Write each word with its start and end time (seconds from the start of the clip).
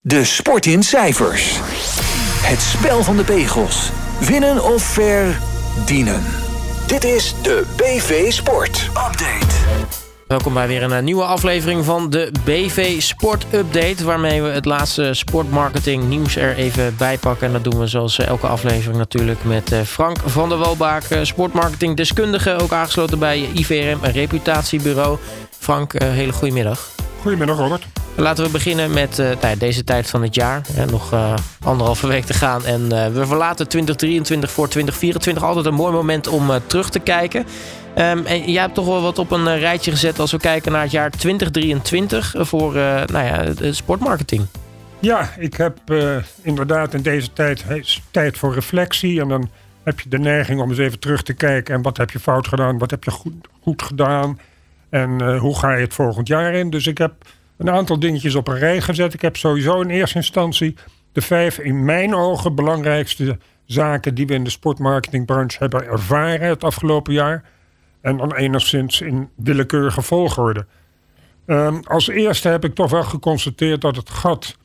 De 0.00 0.24
sport 0.24 0.66
in 0.66 0.82
cijfers. 0.82 1.58
Het 2.42 2.60
spel 2.60 3.02
van 3.02 3.16
de 3.16 3.24
pegels. 3.24 3.90
Winnen 4.20 4.64
of 4.64 4.82
verdienen. 4.82 6.22
Dit 6.86 7.04
is 7.04 7.34
de 7.42 7.64
BV 7.76 8.32
Sport 8.32 8.84
Update. 8.88 9.54
Welkom 10.26 10.54
bij 10.54 10.66
weer 10.68 10.82
een 10.82 10.92
eh, 10.92 11.02
nieuwe 11.02 11.24
aflevering 11.24 11.84
van 11.84 12.10
de 12.10 12.32
BV 12.44 13.00
Sport 13.00 13.46
Update. 13.52 14.04
Waarmee 14.04 14.42
we 14.42 14.48
het 14.48 14.64
laatste 14.64 15.14
sportmarketing 15.14 16.08
nieuws 16.08 16.36
er 16.36 16.56
even 16.56 16.94
bij 16.98 17.18
pakken. 17.18 17.46
En 17.46 17.52
dat 17.52 17.64
doen 17.64 17.78
we 17.78 17.86
zoals 17.86 18.18
elke 18.18 18.46
aflevering 18.46 18.98
natuurlijk 18.98 19.44
met 19.44 19.72
eh, 19.72 19.80
Frank 19.80 20.18
van 20.24 20.48
der 20.48 20.58
Walbaak, 20.58 21.04
sportmarketing 21.22 21.96
deskundige. 21.96 22.56
Ook 22.60 22.72
aangesloten 22.72 23.18
bij 23.18 23.48
IVRM, 23.54 23.98
een 24.02 24.12
reputatiebureau. 24.12 25.18
Frank, 25.58 26.02
hele 26.02 26.32
goede 26.32 26.54
middag. 26.54 26.97
Goedemiddag 27.20 27.56
Robert. 27.56 27.86
Laten 28.16 28.44
we 28.44 28.50
beginnen 28.50 28.92
met 28.92 29.18
uh, 29.18 29.30
deze 29.58 29.84
tijd 29.84 30.10
van 30.10 30.22
het 30.22 30.34
jaar. 30.34 30.62
Hè, 30.72 30.86
nog 30.86 31.12
uh, 31.12 31.34
anderhalve 31.64 32.06
week 32.06 32.24
te 32.24 32.32
gaan. 32.32 32.64
En 32.64 32.80
uh, 32.82 33.06
we 33.06 33.26
verlaten 33.26 33.68
2023 33.68 34.50
voor 34.50 34.68
2024. 34.68 35.44
Altijd 35.44 35.66
een 35.66 35.74
mooi 35.74 35.92
moment 35.92 36.26
om 36.26 36.50
terug 36.66 36.90
te 36.90 36.98
kijken. 36.98 37.40
Um, 37.98 38.26
en 38.26 38.52
jij 38.52 38.62
hebt 38.62 38.74
toch 38.74 38.86
wel 38.86 39.02
wat 39.02 39.18
op 39.18 39.30
een 39.30 39.58
rijtje 39.58 39.90
gezet 39.90 40.18
als 40.18 40.30
we 40.30 40.38
kijken 40.38 40.72
naar 40.72 40.82
het 40.82 40.90
jaar 40.90 41.10
2023 41.10 42.34
voor 42.38 42.72
nou 42.72 43.24
ja, 43.24 43.72
sportmarketing. 43.72 44.46
Ja, 44.98 45.30
ik 45.38 45.54
heb 45.54 45.78
inderdaad 46.42 46.94
in 46.94 47.02
deze 47.02 47.32
tijd 47.32 47.64
tijd 48.10 48.38
voor 48.38 48.54
reflectie. 48.54 49.20
En 49.20 49.28
dan 49.28 49.50
heb 49.82 50.00
je 50.00 50.08
de 50.08 50.18
neiging 50.18 50.60
om 50.60 50.68
eens 50.68 50.78
even 50.78 50.98
terug 50.98 51.22
te 51.22 51.32
kijken. 51.32 51.74
En 51.74 51.82
wat 51.82 51.96
heb 51.96 52.10
je 52.10 52.20
fout 52.20 52.48
gedaan? 52.48 52.78
Wat 52.78 52.90
heb 52.90 53.04
je 53.04 53.10
goed, 53.10 53.34
goed 53.62 53.82
gedaan? 53.82 54.38
En 54.90 55.36
hoe 55.36 55.58
ga 55.58 55.72
je 55.72 55.80
het 55.80 55.94
volgend 55.94 56.28
jaar 56.28 56.54
in? 56.54 56.70
Dus 56.70 56.86
ik 56.86 56.98
heb 56.98 57.12
een 57.56 57.70
aantal 57.70 57.98
dingetjes 57.98 58.34
op 58.34 58.48
een 58.48 58.58
rij 58.58 58.80
gezet. 58.80 59.14
Ik 59.14 59.22
heb 59.22 59.36
sowieso 59.36 59.80
in 59.80 59.90
eerste 59.90 60.16
instantie 60.16 60.76
de 61.12 61.20
vijf 61.20 61.58
in 61.58 61.84
mijn 61.84 62.14
ogen 62.14 62.54
belangrijkste 62.54 63.38
zaken 63.64 64.14
die 64.14 64.26
we 64.26 64.34
in 64.34 64.44
de 64.44 64.50
sportmarketingbranche 64.50 65.58
hebben 65.58 65.84
ervaren 65.84 66.48
het 66.48 66.64
afgelopen 66.64 67.12
jaar. 67.12 67.44
En 68.00 68.16
dan 68.16 68.34
enigszins 68.34 69.00
in 69.00 69.28
willekeurige 69.36 70.02
volgorde. 70.02 70.66
Um, 71.46 71.80
als 71.84 72.08
eerste 72.08 72.48
heb 72.48 72.64
ik 72.64 72.74
toch 72.74 72.90
wel 72.90 73.04
geconstateerd 73.04 73.80
dat 73.80 73.96
het 73.96 74.10
gat 74.10 74.56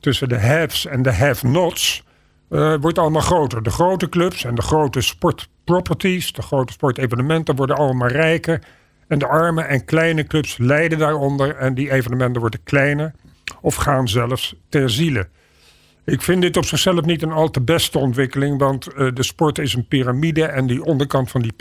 tussen 0.00 0.28
de 0.28 0.38
haves 0.40 0.86
en 0.86 1.02
de 1.02 1.12
have-nots 1.12 2.04
uh, 2.50 2.74
wordt 2.80 2.98
allemaal 2.98 3.22
groter. 3.22 3.62
De 3.62 3.70
grote 3.70 4.08
clubs 4.08 4.44
en 4.44 4.54
de 4.54 4.62
grote 4.62 5.00
sportproperties, 5.00 6.32
de 6.32 6.42
grote 6.42 6.72
sportevenementen 6.72 7.56
worden 7.56 7.76
allemaal 7.76 8.08
rijker. 8.08 8.62
En 9.10 9.18
de 9.18 9.26
arme 9.26 9.62
en 9.62 9.84
kleine 9.84 10.24
clubs 10.24 10.58
lijden 10.58 10.98
daaronder 10.98 11.56
en 11.56 11.74
die 11.74 11.90
evenementen 11.90 12.40
worden 12.40 12.62
kleiner 12.64 13.12
of 13.60 13.74
gaan 13.74 14.08
zelfs 14.08 14.54
ter 14.68 14.90
ziele. 14.90 15.28
Ik 16.04 16.22
vind 16.22 16.42
dit 16.42 16.56
op 16.56 16.64
zichzelf 16.64 17.04
niet 17.04 17.22
een 17.22 17.32
al 17.32 17.50
te 17.50 17.60
beste 17.60 17.98
ontwikkeling, 17.98 18.58
want 18.58 18.88
uh, 18.88 19.08
de 19.14 19.22
sport 19.22 19.58
is 19.58 19.74
een 19.74 19.88
piramide 19.88 20.44
en 20.44 20.66
die 20.66 20.84
onderkant 20.84 21.30
van 21.30 21.42
die 21.42 21.52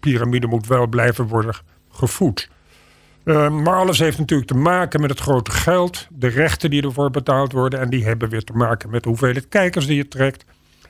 piramide, 0.00 0.46
moet 0.46 0.66
wel 0.66 0.86
blijven 0.86 1.26
worden 1.26 1.54
gevoed. 1.90 2.50
Uh, 3.24 3.50
maar 3.50 3.76
alles 3.76 3.98
heeft 3.98 4.18
natuurlijk 4.18 4.48
te 4.48 4.56
maken 4.56 5.00
met 5.00 5.10
het 5.10 5.20
grote 5.20 5.50
geld, 5.50 6.06
de 6.10 6.28
rechten 6.28 6.70
die 6.70 6.82
ervoor 6.82 7.10
betaald 7.10 7.52
worden 7.52 7.80
en 7.80 7.90
die 7.90 8.04
hebben 8.04 8.28
weer 8.28 8.44
te 8.44 8.52
maken 8.52 8.90
met 8.90 9.02
de 9.02 9.08
hoeveelheid 9.08 9.48
kijkers 9.48 9.86
die 9.86 9.96
je 9.96 10.08
trekt. 10.08 10.44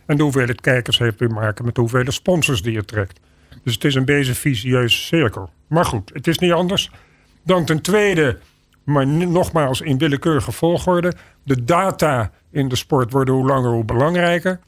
En 0.06 0.16
de 0.16 0.22
hoeveelheid 0.22 0.60
kijkers 0.60 0.98
heeft 0.98 1.18
weer 1.18 1.28
te 1.28 1.34
maken 1.34 1.64
met 1.64 1.74
de 1.74 1.80
hoeveelheid 1.80 2.14
sponsors 2.14 2.62
die 2.62 2.72
je 2.72 2.84
trekt. 2.84 3.20
Dus 3.62 3.74
het 3.74 3.84
is 3.84 3.94
een 3.94 4.04
beetje 4.04 4.34
visieuze 4.34 4.98
cirkel. 4.98 5.50
Maar 5.66 5.84
goed, 5.84 6.10
het 6.14 6.26
is 6.26 6.38
niet 6.38 6.52
anders. 6.52 6.90
Dan 7.44 7.64
ten 7.64 7.80
tweede, 7.80 8.38
maar 8.84 9.06
nogmaals 9.06 9.80
in 9.80 9.98
willekeurige 9.98 10.52
volgorde. 10.52 11.12
De 11.42 11.64
data 11.64 12.30
in 12.50 12.68
de 12.68 12.76
sport 12.76 13.12
worden 13.12 13.34
hoe 13.34 13.46
langer 13.46 13.70
hoe 13.70 13.84
belangrijker. 13.84 14.60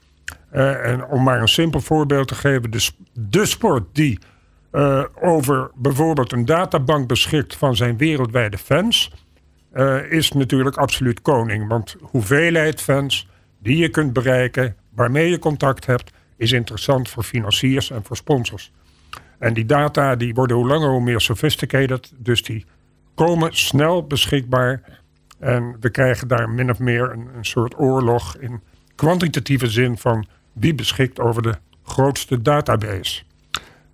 Uh, 0.52 0.86
en 0.86 1.04
om 1.06 1.22
maar 1.22 1.40
een 1.40 1.48
simpel 1.48 1.80
voorbeeld 1.80 2.28
te 2.28 2.34
geven. 2.34 2.70
De, 2.70 2.88
de 3.12 3.46
sport 3.46 3.84
die 3.92 4.18
uh, 4.72 5.04
over 5.20 5.70
bijvoorbeeld 5.74 6.32
een 6.32 6.44
databank 6.44 7.08
beschikt 7.08 7.56
van 7.56 7.76
zijn 7.76 7.96
wereldwijde 7.96 8.58
fans. 8.58 9.12
Uh, 9.74 10.12
is 10.12 10.32
natuurlijk 10.32 10.76
absoluut 10.76 11.22
koning. 11.22 11.68
Want 11.68 11.96
hoeveelheid 12.00 12.80
fans 12.80 13.28
die 13.62 13.76
je 13.76 13.88
kunt 13.88 14.12
bereiken, 14.12 14.76
waarmee 14.94 15.30
je 15.30 15.38
contact 15.38 15.86
hebt, 15.86 16.10
is 16.38 16.52
interessant 16.52 17.08
voor 17.08 17.22
financiers 17.22 17.90
en 17.90 18.04
voor 18.04 18.16
sponsors. 18.16 18.72
En 19.38 19.54
die 19.54 19.66
data 19.66 20.16
die 20.16 20.34
worden 20.34 20.56
hoe 20.56 20.66
langer 20.66 20.90
hoe 20.90 21.02
meer 21.02 21.20
sophisticated. 21.20 22.12
Dus 22.16 22.42
die 22.42 22.64
komen 23.14 23.56
snel 23.56 24.06
beschikbaar. 24.06 25.00
En 25.38 25.76
we 25.80 25.90
krijgen 25.90 26.28
daar 26.28 26.50
min 26.50 26.70
of 26.70 26.78
meer 26.78 27.12
een, 27.12 27.28
een 27.36 27.44
soort 27.44 27.78
oorlog 27.78 28.36
in 28.36 28.60
kwantitatieve 28.94 29.70
zin 29.70 29.98
van 29.98 30.26
wie 30.52 30.74
beschikt 30.74 31.20
over 31.20 31.42
de 31.42 31.54
grootste 31.82 32.42
database. 32.42 33.22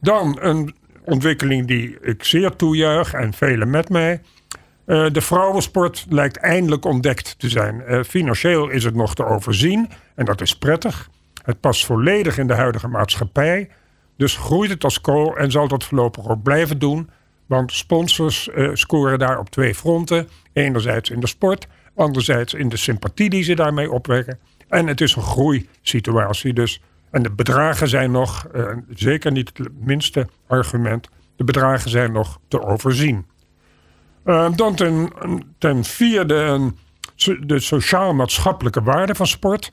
Dan 0.00 0.38
een 0.40 0.74
ontwikkeling 1.04 1.66
die 1.66 2.00
ik 2.00 2.24
zeer 2.24 2.56
toejuich 2.56 3.12
en 3.12 3.32
velen 3.32 3.70
met 3.70 3.88
mij. 3.88 4.20
Uh, 4.86 5.10
de 5.10 5.20
vrouwensport 5.20 6.06
lijkt 6.08 6.36
eindelijk 6.36 6.84
ontdekt 6.84 7.38
te 7.38 7.48
zijn. 7.48 7.82
Uh, 7.88 8.02
financieel 8.02 8.68
is 8.68 8.84
het 8.84 8.94
nog 8.94 9.14
te 9.14 9.24
overzien 9.24 9.88
en 10.14 10.24
dat 10.24 10.40
is 10.40 10.56
prettig. 10.58 11.10
Het 11.44 11.60
past 11.60 11.84
volledig 11.84 12.38
in 12.38 12.46
de 12.46 12.54
huidige 12.54 12.88
maatschappij. 12.88 13.68
Dus 14.16 14.36
groeit 14.36 14.70
het 14.70 14.84
als 14.84 15.00
kool 15.00 15.36
en 15.36 15.50
zal 15.50 15.68
dat 15.68 15.84
voorlopig 15.84 16.28
ook 16.28 16.42
blijven 16.42 16.78
doen. 16.78 17.10
Want 17.46 17.72
sponsors 17.72 18.48
uh, 18.54 18.70
scoren 18.72 19.18
daar 19.18 19.38
op 19.38 19.50
twee 19.50 19.74
fronten. 19.74 20.28
Enerzijds 20.52 21.10
in 21.10 21.20
de 21.20 21.26
sport, 21.26 21.66
anderzijds 21.94 22.54
in 22.54 22.68
de 22.68 22.76
sympathie 22.76 23.30
die 23.30 23.42
ze 23.42 23.54
daarmee 23.54 23.92
opwekken. 23.92 24.38
En 24.68 24.86
het 24.86 25.00
is 25.00 25.16
een 25.16 25.22
groeisituatie. 25.22 26.52
Dus, 26.52 26.82
en 27.10 27.22
de 27.22 27.30
bedragen 27.30 27.88
zijn 27.88 28.10
nog, 28.10 28.46
uh, 28.54 28.70
zeker 28.94 29.32
niet 29.32 29.50
het 29.54 29.68
minste 29.80 30.28
argument, 30.46 31.08
de 31.36 31.44
bedragen 31.44 31.90
zijn 31.90 32.12
nog 32.12 32.38
te 32.48 32.62
overzien. 32.62 33.26
Uh, 34.24 34.50
dan 34.56 34.74
ten, 34.74 35.12
ten 35.58 35.84
vierde 35.84 36.72
de 37.40 37.60
sociaal-maatschappelijke 37.60 38.82
waarde 38.82 39.14
van 39.14 39.26
sport. 39.26 39.72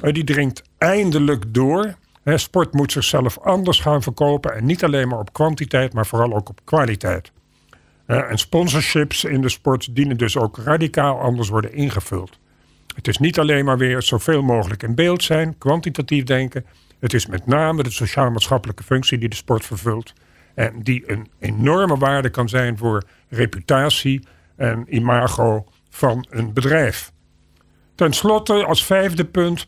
die 0.00 0.24
dringt 0.24 0.62
eindelijk 0.86 1.54
door 1.54 1.94
sport 2.24 2.72
moet 2.72 2.92
zichzelf 2.92 3.38
anders 3.38 3.80
gaan 3.80 4.02
verkopen. 4.02 4.54
En 4.54 4.64
niet 4.64 4.84
alleen 4.84 5.08
maar 5.08 5.18
op 5.18 5.32
kwantiteit, 5.32 5.92
maar 5.92 6.06
vooral 6.06 6.34
ook 6.34 6.48
op 6.48 6.60
kwaliteit. 6.64 7.32
en 8.06 8.38
sponsorships 8.38 9.24
in 9.24 9.40
de 9.40 9.48
sport 9.48 9.94
dienen 9.94 10.16
dus 10.16 10.36
ook 10.36 10.58
radicaal 10.58 11.20
anders 11.20 11.48
worden 11.48 11.72
ingevuld. 11.72 12.38
Het 12.94 13.08
is 13.08 13.18
niet 13.18 13.38
alleen 13.38 13.64
maar 13.64 13.78
weer 13.78 14.02
zoveel 14.02 14.42
mogelijk 14.42 14.82
in 14.82 14.94
beeld 14.94 15.22
zijn, 15.22 15.58
kwantitatief 15.58 16.24
denken. 16.24 16.64
Het 16.98 17.14
is 17.14 17.26
met 17.26 17.46
name 17.46 17.82
de 17.82 17.90
sociaal-maatschappelijke 17.90 18.82
functie 18.82 19.18
die 19.18 19.28
de 19.28 19.36
sport 19.36 19.64
vervult. 19.64 20.12
En 20.54 20.82
die 20.82 21.10
een 21.10 21.28
enorme 21.38 21.96
waarde 21.96 22.30
kan 22.30 22.48
zijn 22.48 22.78
voor 22.78 23.02
reputatie 23.28 24.26
en 24.56 24.86
imago 24.88 25.66
van 25.90 26.26
een 26.30 26.52
bedrijf. 26.52 27.12
Ten 27.94 28.12
slotte, 28.12 28.64
als 28.64 28.84
vijfde 28.84 29.24
punt, 29.24 29.66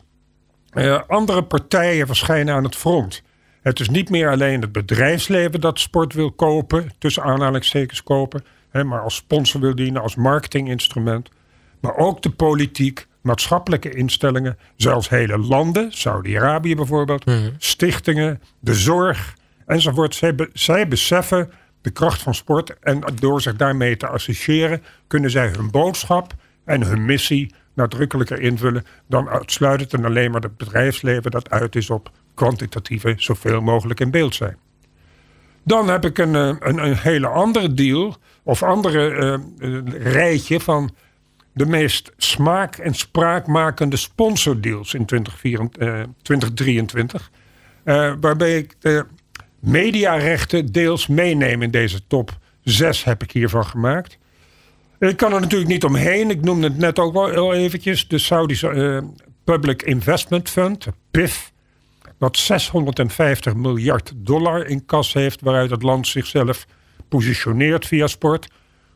uh, 0.73 0.99
andere 1.07 1.43
partijen 1.43 2.07
verschijnen 2.07 2.55
aan 2.55 2.63
het 2.63 2.75
front. 2.75 3.23
Het 3.61 3.79
is 3.79 3.89
niet 3.89 4.09
meer 4.09 4.31
alleen 4.31 4.61
het 4.61 4.71
bedrijfsleven 4.71 5.61
dat 5.61 5.79
sport 5.79 6.13
wil 6.13 6.31
kopen, 6.31 6.91
tussen 6.97 7.23
aanhalingstekens 7.23 8.03
kopen, 8.03 8.43
hè, 8.69 8.83
maar 8.83 9.01
als 9.01 9.15
sponsor 9.15 9.61
wil 9.61 9.75
dienen, 9.75 10.01
als 10.01 10.15
marketinginstrument. 10.15 11.29
Maar 11.79 11.95
ook 11.95 12.21
de 12.21 12.29
politiek, 12.29 13.07
maatschappelijke 13.21 13.89
instellingen, 13.89 14.57
zelfs 14.75 15.09
hele 15.09 15.37
landen, 15.37 15.91
Saudi-Arabië 15.91 16.75
bijvoorbeeld, 16.75 17.25
mhm. 17.25 17.49
stichtingen, 17.57 18.41
de 18.59 18.73
zorg 18.73 19.35
enzovoort. 19.65 20.15
Zij, 20.15 20.35
zij 20.53 20.87
beseffen 20.87 21.51
de 21.81 21.89
kracht 21.89 22.21
van 22.21 22.35
sport 22.35 22.79
en 22.79 23.03
door 23.19 23.41
zich 23.41 23.55
daarmee 23.55 23.97
te 23.97 24.07
associëren, 24.07 24.83
kunnen 25.07 25.31
zij 25.31 25.47
hun 25.47 25.71
boodschap 25.71 26.33
en 26.65 26.83
hun 26.83 27.05
missie 27.05 27.53
nadrukkelijker 27.79 28.39
invullen 28.39 28.85
dan 29.07 29.29
uitsluitend 29.29 29.93
en 29.93 30.05
alleen 30.05 30.31
maar 30.31 30.41
het 30.41 30.57
bedrijfsleven 30.57 31.31
dat 31.31 31.49
uit 31.49 31.75
is 31.75 31.89
op 31.89 32.11
kwantitatieve 32.33 33.13
zoveel 33.17 33.61
mogelijk 33.61 33.99
in 33.99 34.11
beeld 34.11 34.35
zijn. 34.35 34.57
Dan 35.63 35.89
heb 35.89 36.05
ik 36.05 36.17
een, 36.17 36.35
eh, 36.35 36.55
een, 36.59 36.85
een 36.85 36.97
hele 36.97 37.27
andere 37.27 37.73
deal 37.73 38.15
of 38.43 38.63
andere 38.63 39.41
uh, 39.59 39.79
rijtje 40.13 40.59
van 40.59 40.95
de 41.53 41.65
meest 41.65 42.11
smaak- 42.17 42.77
en 42.77 42.93
spraakmakende 42.93 43.97
sponsordeals 43.97 44.93
in 44.93 45.05
2023. 45.05 47.31
Uh, 47.83 48.13
waarbij 48.19 48.57
ik 48.57 48.75
de 48.79 49.05
mediarechten 49.59 50.71
deels 50.71 51.07
meeneem 51.07 51.61
in 51.61 51.71
deze 51.71 52.07
top 52.07 52.37
6 52.63 53.03
heb 53.03 53.23
ik 53.23 53.31
hiervan 53.31 53.65
gemaakt. 53.65 54.18
Ik 54.99 55.17
kan 55.17 55.33
er 55.33 55.41
natuurlijk 55.41 55.69
niet 55.69 55.83
omheen. 55.83 56.29
Ik 56.29 56.41
noemde 56.41 56.67
het 56.67 56.77
net 56.77 56.99
ook 56.99 57.13
wel 57.13 57.53
eventjes. 57.53 58.07
De 58.07 58.17
Saudische 58.17 58.71
uh, 58.71 58.97
Public 59.43 59.81
Investment 59.81 60.49
Fund, 60.49 60.87
PIF. 61.11 61.51
Dat 62.17 62.37
650 62.37 63.55
miljard 63.55 64.11
dollar 64.15 64.65
in 64.65 64.85
kas 64.85 65.13
heeft. 65.13 65.41
Waaruit 65.41 65.69
het 65.69 65.83
land 65.83 66.07
zichzelf 66.07 66.65
positioneert 67.09 67.87
via 67.87 68.07
sport. 68.07 68.47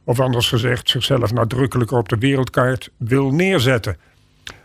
Of 0.04 0.20
anders 0.20 0.48
gezegd, 0.48 0.90
zichzelf 0.90 1.34
nadrukkelijker 1.34 1.98
op 1.98 2.10
de 2.10 2.18
wereldkaart 2.18 2.90
wil 2.98 3.32
neerzetten. 3.32 3.98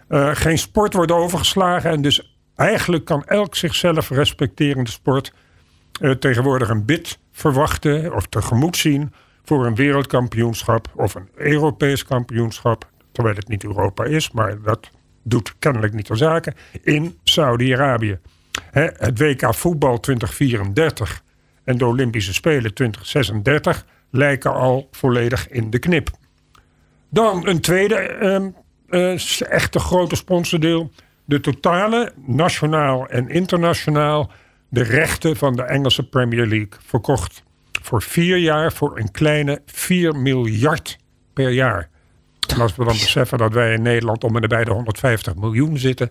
Uh, 0.08 0.30
geen 0.34 0.58
sport 0.58 0.94
wordt 0.94 1.12
overgeslagen 1.12 1.90
en 1.90 2.02
dus 2.02 2.36
eigenlijk 2.54 3.04
kan 3.04 3.24
elk 3.24 3.54
zichzelf 3.54 4.10
respecterende 4.10 4.90
sport 4.90 5.32
uh, 6.00 6.10
tegenwoordig 6.10 6.68
een 6.68 6.84
bid 6.84 7.18
verwachten 7.32 8.14
of 8.14 8.26
tegemoet 8.26 8.76
zien 8.76 9.12
voor 9.48 9.66
een 9.66 9.74
wereldkampioenschap 9.74 10.88
of 10.94 11.14
een 11.14 11.28
Europees 11.34 12.04
kampioenschap, 12.04 12.90
terwijl 13.12 13.36
het 13.36 13.48
niet 13.48 13.64
Europa 13.64 14.04
is, 14.04 14.30
maar 14.30 14.62
dat 14.62 14.90
doet 15.22 15.54
kennelijk 15.58 15.92
niet 15.92 16.06
de 16.06 16.16
zaken, 16.16 16.54
in 16.82 17.18
Saudi-Arabië. 17.22 18.18
Het 18.70 19.18
WK 19.18 19.54
voetbal 19.54 20.00
2034 20.00 21.22
en 21.64 21.78
de 21.78 21.86
Olympische 21.86 22.34
Spelen 22.34 22.74
2036 22.74 23.86
lijken 24.10 24.52
al 24.52 24.88
volledig 24.90 25.48
in 25.48 25.70
de 25.70 25.78
knip. 25.78 26.10
Dan 27.10 27.46
een 27.46 27.60
tweede 27.60 28.52
uh, 28.88 29.50
echte 29.50 29.78
grote 29.78 30.16
sponsordeel. 30.16 30.90
De 31.24 31.40
totale, 31.40 32.12
nationaal 32.26 33.06
en 33.06 33.28
internationaal, 33.28 34.30
de 34.68 34.82
rechten 34.82 35.36
van 35.36 35.56
de 35.56 35.62
Engelse 35.62 36.08
Premier 36.08 36.46
League 36.46 36.72
verkocht. 36.86 37.46
Voor 37.82 38.02
vier 38.02 38.36
jaar 38.36 38.72
voor 38.72 38.98
een 38.98 39.10
kleine 39.10 39.62
4 39.66 40.16
miljard 40.16 40.98
per 41.32 41.50
jaar. 41.50 41.88
En 42.48 42.60
als 42.60 42.76
we 42.76 42.84
dan 42.84 42.92
beseffen 42.92 43.38
dat 43.38 43.52
wij 43.52 43.72
in 43.72 43.82
Nederland 43.82 44.24
om 44.24 44.34
en 44.34 44.40
nabij 44.40 44.64
de 44.64 44.70
150 44.70 45.34
miljoen 45.34 45.78
zitten, 45.78 46.10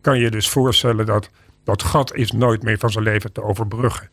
kan 0.00 0.18
je 0.18 0.30
dus 0.30 0.48
voorstellen 0.48 1.06
dat 1.06 1.30
dat 1.64 1.82
gat 1.82 2.14
is 2.14 2.32
nooit 2.32 2.62
meer 2.62 2.78
van 2.78 2.90
zijn 2.90 3.04
leven 3.04 3.32
te 3.32 3.42
overbruggen. 3.42 4.08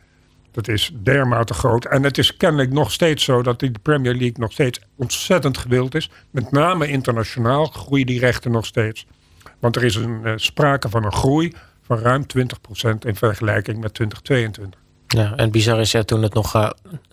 Dat 0.51 0.68
is 0.68 0.92
dermate 1.04 1.54
groot. 1.54 1.86
En 1.86 2.04
het 2.04 2.18
is 2.18 2.38
kennelijk 2.38 2.72
nog 2.72 2.92
steeds 2.92 3.24
zo 3.24 3.42
dat 3.42 3.60
de 3.60 3.72
Premier 3.81 4.13
League 4.13 4.38
nog 4.38 4.52
steeds 4.52 4.80
ontzettend 4.95 5.57
gewild 5.57 5.95
is. 5.95 6.12
Met 6.31 6.52
name 6.52 6.88
internationaal 6.88 7.66
groeien 7.66 8.06
die 8.06 8.19
rechten 8.19 8.52
nog 8.52 8.66
steeds. 8.66 9.06
Want 9.60 9.75
er 9.75 9.84
is 9.84 9.95
een, 9.95 10.19
uh, 10.24 10.34
sprake 10.36 10.90
van 10.90 11.06
een 11.06 11.13
groei 11.13 11.54
van 11.81 11.98
ruim 11.98 12.25
20% 12.25 13.06
in 13.06 13.16
vergelijking 13.16 13.80
met 13.80 13.94
2022. 13.94 14.79
Ja, 15.17 15.33
en 15.35 15.51
bizar 15.51 15.79
is 15.79 15.91
ja, 15.91 16.03
toen 16.03 16.23
het 16.23 16.33
nog, 16.33 16.56
uh, 16.56 16.69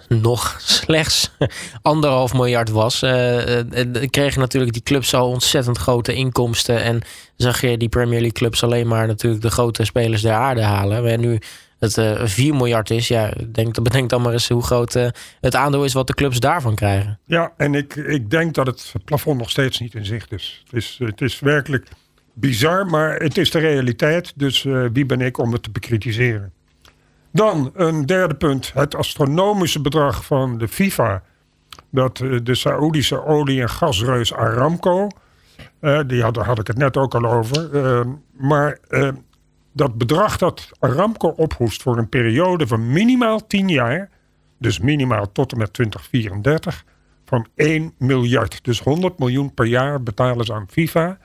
nog 0.09 0.57
slechts 0.61 1.31
anderhalf 1.83 2.33
miljard 2.33 2.71
was, 2.71 3.03
uh, 3.03 3.59
uh, 3.59 3.65
kregen 4.11 4.41
natuurlijk 4.41 4.73
die 4.73 4.83
clubs 4.83 5.15
al 5.15 5.29
ontzettend 5.29 5.79
grote 5.79 6.15
inkomsten. 6.15 6.83
En 6.83 7.03
zag 7.37 7.61
je 7.61 7.77
die 7.77 7.89
Premier 7.89 8.21
League 8.21 8.33
clubs 8.33 8.63
alleen 8.63 8.89
maar 8.89 9.07
natuurlijk 9.07 9.43
de 9.43 9.51
grote 9.51 9.85
spelers 9.85 10.23
der 10.23 10.33
aarde 10.33 10.63
halen. 10.63 11.07
En 11.07 11.21
nu 11.21 11.39
het 11.79 11.97
uh, 11.97 12.25
4 12.25 12.55
miljard 12.55 12.91
is, 12.91 13.09
ja, 13.09 13.31
denk, 13.53 13.83
bedenk 13.83 14.11
dan 14.11 14.23
maar 14.23 14.33
eens 14.33 14.49
hoe 14.49 14.63
groot 14.63 14.93
het 15.41 15.55
aandeel 15.55 15.85
is 15.85 15.93
wat 15.93 16.07
de 16.07 16.15
clubs 16.15 16.41
daarvan 16.41 16.75
krijgen. 16.75 17.19
Ja, 17.27 17.53
en 17.57 17.75
ik, 17.75 17.95
ik 17.95 18.31
denk 18.31 18.55
dat 18.55 18.67
het 18.67 18.93
plafond 19.05 19.39
nog 19.39 19.51
steeds 19.51 19.81
niet 19.81 19.95
in 19.95 20.05
zicht 20.05 20.33
is. 20.33 20.63
Het 20.65 20.75
is, 20.75 20.97
het 20.99 21.21
is 21.21 21.41
werkelijk 21.41 21.89
bizar, 22.35 22.87
maar 22.87 23.17
het 23.17 23.39
is 23.39 23.51
de 23.51 23.59
realiteit. 23.59 24.33
Dus 24.37 24.63
wie 24.93 25.07
ben 25.07 25.21
ik 25.21 25.39
om 25.39 25.53
het 25.53 25.63
te 25.63 25.71
bekritiseren? 25.71 26.53
Dan 27.37 27.71
een 27.75 28.07
derde 28.07 28.35
punt. 28.35 28.73
Het 28.75 28.95
astronomische 28.95 29.81
bedrag 29.81 30.25
van 30.25 30.59
de 30.59 30.69
FIFA. 30.69 31.23
Dat 31.91 32.21
eh, 32.21 32.39
de 32.43 32.55
Saoedische 32.55 33.25
olie- 33.25 33.61
en 33.61 33.71
gasreus 33.71 34.35
Aramco. 34.35 35.09
Uh, 35.81 36.01
die 36.07 36.23
had, 36.23 36.37
had 36.37 36.59
ik 36.59 36.67
het 36.67 36.77
net 36.77 36.97
ook 36.97 37.15
al 37.15 37.25
over. 37.25 37.75
Uh, 37.75 38.01
maar 38.33 38.79
uh, 38.89 39.09
dat 39.73 39.99
bedrag 39.99 40.37
dat 40.37 40.71
Aramco 40.79 41.29
ophoest 41.29 41.83
voor 41.83 41.99
een 41.99 42.09
periode 42.09 42.67
van 42.67 42.93
minimaal 42.93 43.47
10 43.47 43.69
jaar. 43.69 44.11
Dus 44.59 44.79
minimaal 44.79 45.33
tot 45.33 45.53
en 45.53 45.59
met 45.59 45.73
2034. 45.73 46.85
Van 47.25 47.47
1 47.55 47.95
miljard. 47.99 48.65
Dus 48.65 48.81
100 48.81 49.19
miljoen 49.19 49.55
per 49.55 49.67
jaar 49.67 50.03
betalen 50.03 50.45
ze 50.45 50.55
aan 50.55 50.69
FIFA. 50.71 51.19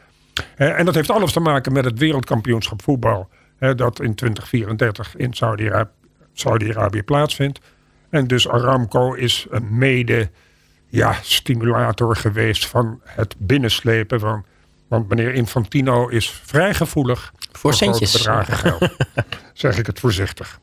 en 0.56 0.86
dat 0.86 0.96
heeft 0.96 1.10
alles 1.10 1.34
te 1.34 1.40
maken 1.40 1.74
met 1.74 1.86
het 1.86 2.00
wereldkampioenschap 2.00 2.82
voetbal. 2.82 3.30
dat 3.60 4.02
in 4.02 4.16
2034 4.16 5.16
in 5.16 5.34
Saudi-Arabië 5.34 6.00
Saudi-Arabië 6.42 7.04
plaatsvindt. 7.04 7.60
En 8.10 8.28
dus 8.28 8.48
Aramco 8.48 9.14
is 9.14 9.46
een 9.50 9.78
mede 9.78 10.30
ja, 10.88 11.16
stimulator 11.22 12.16
geweest 12.16 12.66
van 12.66 13.02
het 13.04 13.36
binnenslepen 13.38 14.20
van. 14.20 14.46
Want 14.88 15.10
meneer 15.10 15.34
Infantino 15.34 16.08
is 16.08 16.30
vrij 16.30 16.74
gevoelig 16.74 17.34
voor, 17.52 17.74
centjes. 17.74 18.12
bedragen 18.12 18.58
geld. 18.58 18.90
zeg 19.54 19.78
ik 19.78 19.86
het 19.86 20.00
voorzichtig. 20.00 20.60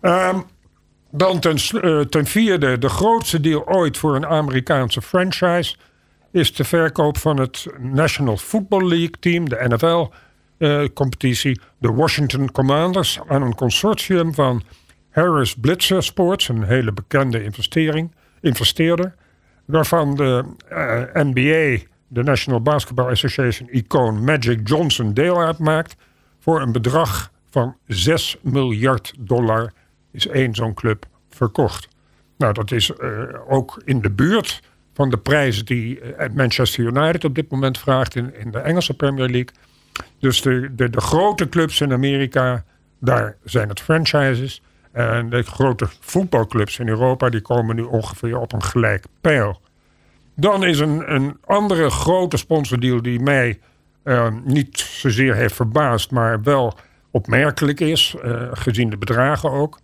Um, 0.00 0.44
dan 1.10 1.40
ten, 1.40 1.56
uh, 1.72 2.00
ten, 2.00 2.26
vierde, 2.26 2.78
de 2.78 2.88
grootste 2.88 3.40
deal 3.40 3.68
ooit 3.68 3.96
voor 3.96 4.16
een 4.16 4.26
Amerikaanse 4.26 5.02
franchise 5.02 5.76
is 6.30 6.54
de 6.54 6.64
verkoop 6.64 7.18
van 7.18 7.36
het 7.36 7.66
National 7.78 8.36
Football 8.36 8.88
League 8.88 9.14
team, 9.20 9.48
de 9.48 9.64
NFL-competitie, 9.68 11.58
uh, 11.58 11.64
de 11.78 11.92
Washington 11.92 12.52
Commanders, 12.52 13.18
aan 13.28 13.42
een 13.42 13.54
consortium 13.54 14.34
van 14.34 14.62
Harris 15.12 15.54
Blitzer 15.54 16.02
Sports, 16.02 16.48
een 16.48 16.62
hele 16.62 16.92
bekende 16.92 17.44
investering, 17.44 18.14
investeerder, 18.40 19.14
waarvan 19.64 20.16
de 20.16 20.44
eh, 20.68 21.02
NBA, 21.12 21.84
de 22.08 22.22
National 22.22 22.60
Basketball 22.60 23.10
Association, 23.10 23.68
icoon 23.70 24.24
Magic 24.24 24.68
Johnson 24.68 25.14
deel 25.14 25.42
uitmaakt, 25.42 25.96
voor 26.38 26.60
een 26.60 26.72
bedrag 26.72 27.30
van 27.50 27.76
6 27.86 28.36
miljard 28.42 29.12
dollar 29.18 29.72
is 30.10 30.26
één 30.26 30.54
zo'n 30.54 30.74
club 30.74 31.06
verkocht. 31.28 31.88
Nou, 32.36 32.52
dat 32.52 32.70
is 32.70 32.90
uh, 32.90 33.22
ook 33.48 33.82
in 33.84 34.00
de 34.00 34.10
buurt 34.10 34.62
van 34.94 35.10
de 35.10 35.18
prijzen 35.18 35.64
die 35.64 36.00
eh, 36.00 36.30
Manchester 36.34 36.84
United 36.84 37.24
op 37.24 37.34
dit 37.34 37.50
moment 37.50 37.78
vraagt 37.78 38.14
in, 38.14 38.34
in 38.34 38.50
de 38.50 38.58
Engelse 38.58 38.94
Premier 38.94 39.28
League. 39.28 39.54
Dus 40.18 40.42
de, 40.42 40.74
de, 40.74 40.90
de 40.90 41.00
grote 41.00 41.48
clubs 41.48 41.80
in 41.80 41.92
Amerika, 41.92 42.64
daar 43.00 43.36
zijn 43.44 43.68
het 43.68 43.80
franchises. 43.80 44.62
En 44.92 45.30
de 45.30 45.42
grote 45.42 45.88
voetbalclubs 46.00 46.78
in 46.78 46.88
Europa 46.88 47.28
die 47.28 47.40
komen 47.40 47.76
nu 47.76 47.82
ongeveer 47.82 48.38
op 48.38 48.52
een 48.52 48.62
gelijk 48.62 49.04
pijl. 49.20 49.60
Dan 50.34 50.64
is 50.64 50.78
een, 50.78 51.14
een 51.14 51.36
andere 51.44 51.90
grote 51.90 52.36
sponsordeal 52.36 53.02
die 53.02 53.20
mij 53.20 53.60
uh, 54.04 54.26
niet 54.44 54.78
zozeer 54.78 55.34
heeft 55.34 55.54
verbaasd, 55.54 56.10
maar 56.10 56.42
wel 56.42 56.74
opmerkelijk 57.10 57.80
is, 57.80 58.14
uh, 58.24 58.42
gezien 58.52 58.90
de 58.90 58.96
bedragen 58.96 59.50
ook. 59.50 59.78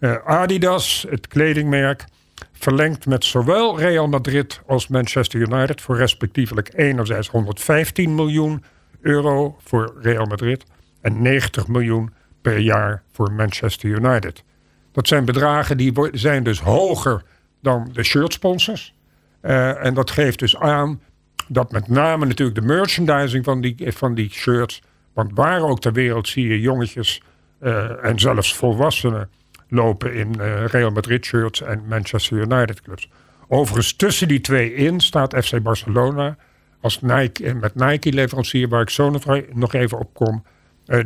Uh, 0.00 0.16
Adidas, 0.24 1.06
het 1.08 1.26
kledingmerk, 1.26 2.04
verlengt 2.52 3.06
met 3.06 3.24
zowel 3.24 3.78
Real 3.78 4.08
Madrid 4.08 4.60
als 4.66 4.88
Manchester 4.88 5.40
United 5.40 5.80
voor 5.80 5.96
respectievelijk 5.96 6.70
enerzijds 6.74 7.28
115 7.28 8.14
miljoen 8.14 8.64
euro 9.00 9.56
voor 9.62 9.94
Real 10.00 10.24
Madrid 10.24 10.64
en 11.00 11.22
90 11.22 11.68
miljoen 11.68 12.12
per 12.46 12.58
jaar 12.58 13.02
voor 13.12 13.32
Manchester 13.32 13.90
United. 13.90 14.44
Dat 14.92 15.08
zijn 15.08 15.24
bedragen 15.24 15.76
die 15.76 15.92
zijn 16.12 16.42
dus 16.42 16.60
hoger 16.60 17.22
dan 17.62 17.90
de 17.92 18.02
shirtsponsors. 18.02 18.94
Uh, 19.42 19.84
en 19.84 19.94
dat 19.94 20.10
geeft 20.10 20.38
dus 20.38 20.56
aan 20.56 21.00
dat 21.48 21.72
met 21.72 21.88
name 21.88 22.26
natuurlijk 22.26 22.58
de 22.58 22.66
merchandising 22.66 23.44
van 23.44 23.60
die, 23.60 23.92
van 23.92 24.14
die 24.14 24.30
shirts... 24.30 24.82
want 25.12 25.30
waar 25.34 25.62
ook 25.62 25.80
ter 25.80 25.92
wereld 25.92 26.28
zie 26.28 26.48
je 26.48 26.60
jongetjes 26.60 27.22
uh, 27.62 28.04
en 28.04 28.18
zelfs 28.18 28.54
volwassenen 28.54 29.28
lopen 29.68 30.14
in 30.14 30.34
uh, 30.38 30.66
Real 30.66 30.90
Madrid 30.90 31.24
shirts 31.24 31.62
en 31.62 31.82
Manchester 31.88 32.38
United 32.38 32.82
clubs. 32.82 33.08
Overigens 33.48 33.96
tussen 33.96 34.28
die 34.28 34.40
twee 34.40 34.74
in 34.74 35.00
staat 35.00 35.44
FC 35.44 35.62
Barcelona 35.62 36.36
als 36.80 37.00
Nike, 37.00 37.54
met 37.54 37.74
Nike 37.74 38.12
leverancier 38.12 38.68
waar 38.68 38.82
ik 38.82 38.90
zo 38.90 39.10
nog 39.52 39.74
even 39.74 39.98
op 39.98 40.14
kom. 40.14 40.44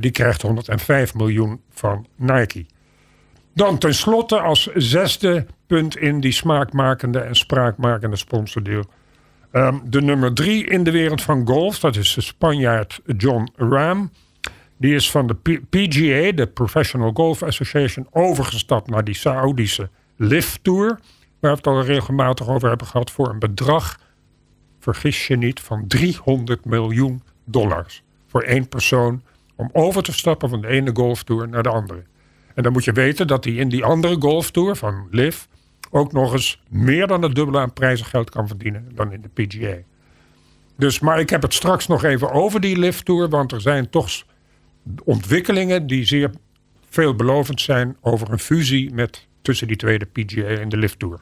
Die 0.01 0.11
krijgt 0.11 0.43
105 0.43 1.15
miljoen 1.15 1.61
van 1.71 2.07
Nike. 2.17 2.67
Dan 3.55 3.79
tenslotte 3.79 4.41
als 4.41 4.69
zesde 4.75 5.47
punt 5.67 5.97
in 5.97 6.21
die 6.21 6.33
smaakmakende 6.33 7.19
en 7.19 7.35
spraakmakende 7.35 8.17
sponsordeal. 8.17 8.85
Um, 9.53 9.83
de 9.85 10.01
nummer 10.01 10.35
drie 10.35 10.67
in 10.67 10.85
de 10.85 10.91
wereld 10.91 11.23
van 11.23 11.47
golf, 11.47 11.79
dat 11.79 11.97
is 11.97 12.15
de 12.15 12.21
Spanjaard 12.21 13.01
John 13.17 13.49
Rahm. 13.57 14.07
Die 14.77 14.95
is 14.95 15.11
van 15.11 15.27
de 15.27 15.35
PGA, 15.71 16.33
de 16.33 16.47
Professional 16.55 17.11
Golf 17.15 17.43
Association, 17.43 18.07
overgestapt 18.11 18.91
naar 18.91 19.05
die 19.05 19.15
Saoedische 19.15 19.91
LIV 20.17 20.55
Tour. 20.63 20.87
Waar 21.41 21.51
we 21.51 21.57
het 21.57 21.67
al 21.67 21.83
regelmatig 21.83 22.49
over 22.49 22.69
hebben 22.69 22.87
gehad. 22.87 23.11
Voor 23.11 23.29
een 23.29 23.39
bedrag, 23.39 23.99
vergis 24.79 25.27
je 25.27 25.37
niet, 25.37 25.61
van 25.61 25.87
300 25.87 26.65
miljoen 26.65 27.23
dollars. 27.45 28.03
Voor 28.27 28.43
één 28.43 28.69
persoon 28.69 29.23
om 29.61 29.71
over 29.73 30.03
te 30.03 30.13
stappen 30.13 30.49
van 30.49 30.61
de 30.61 30.69
ene 30.69 30.91
golftour 30.95 31.49
naar 31.49 31.63
de 31.63 31.69
andere. 31.69 32.03
En 32.55 32.63
dan 32.63 32.73
moet 32.73 32.85
je 32.85 32.93
weten 32.93 33.27
dat 33.27 33.45
hij 33.45 33.53
in 33.53 33.69
die 33.69 33.85
andere 33.85 34.17
golftour 34.19 34.77
van 34.77 35.07
Liv 35.11 35.45
ook 35.91 36.13
nog 36.13 36.33
eens 36.33 36.63
meer 36.69 37.07
dan 37.07 37.23
het 37.23 37.35
dubbele 37.35 37.59
aan 37.59 37.73
prijzengeld 37.73 38.31
kan 38.31 38.47
verdienen 38.47 38.89
dan 38.95 39.13
in 39.13 39.23
de 39.23 39.29
PGA. 39.29 39.77
Dus, 40.77 41.01
maar 41.01 41.21
ik 41.21 41.31
heb 41.31 41.43
het 41.43 41.55
straks 41.55 41.87
nog 41.87 42.05
even 42.05 42.33
over 42.33 42.61
die 42.61 42.79
Liv 42.79 42.99
Tour, 42.99 43.29
want 43.29 43.53
er 43.53 43.61
zijn 43.61 43.91
toch 43.91 44.11
ontwikkelingen 45.05 45.87
die 45.87 46.05
zeer 46.05 46.31
veelbelovend 46.89 47.61
zijn 47.61 47.97
over 48.01 48.31
een 48.31 48.39
fusie 48.39 48.95
met, 48.95 49.27
tussen 49.43 49.67
die 49.67 49.77
tweede 49.77 50.05
PGA 50.05 50.47
en 50.47 50.69
de 50.69 50.77
Liv 50.77 50.93
Tour. 50.93 51.19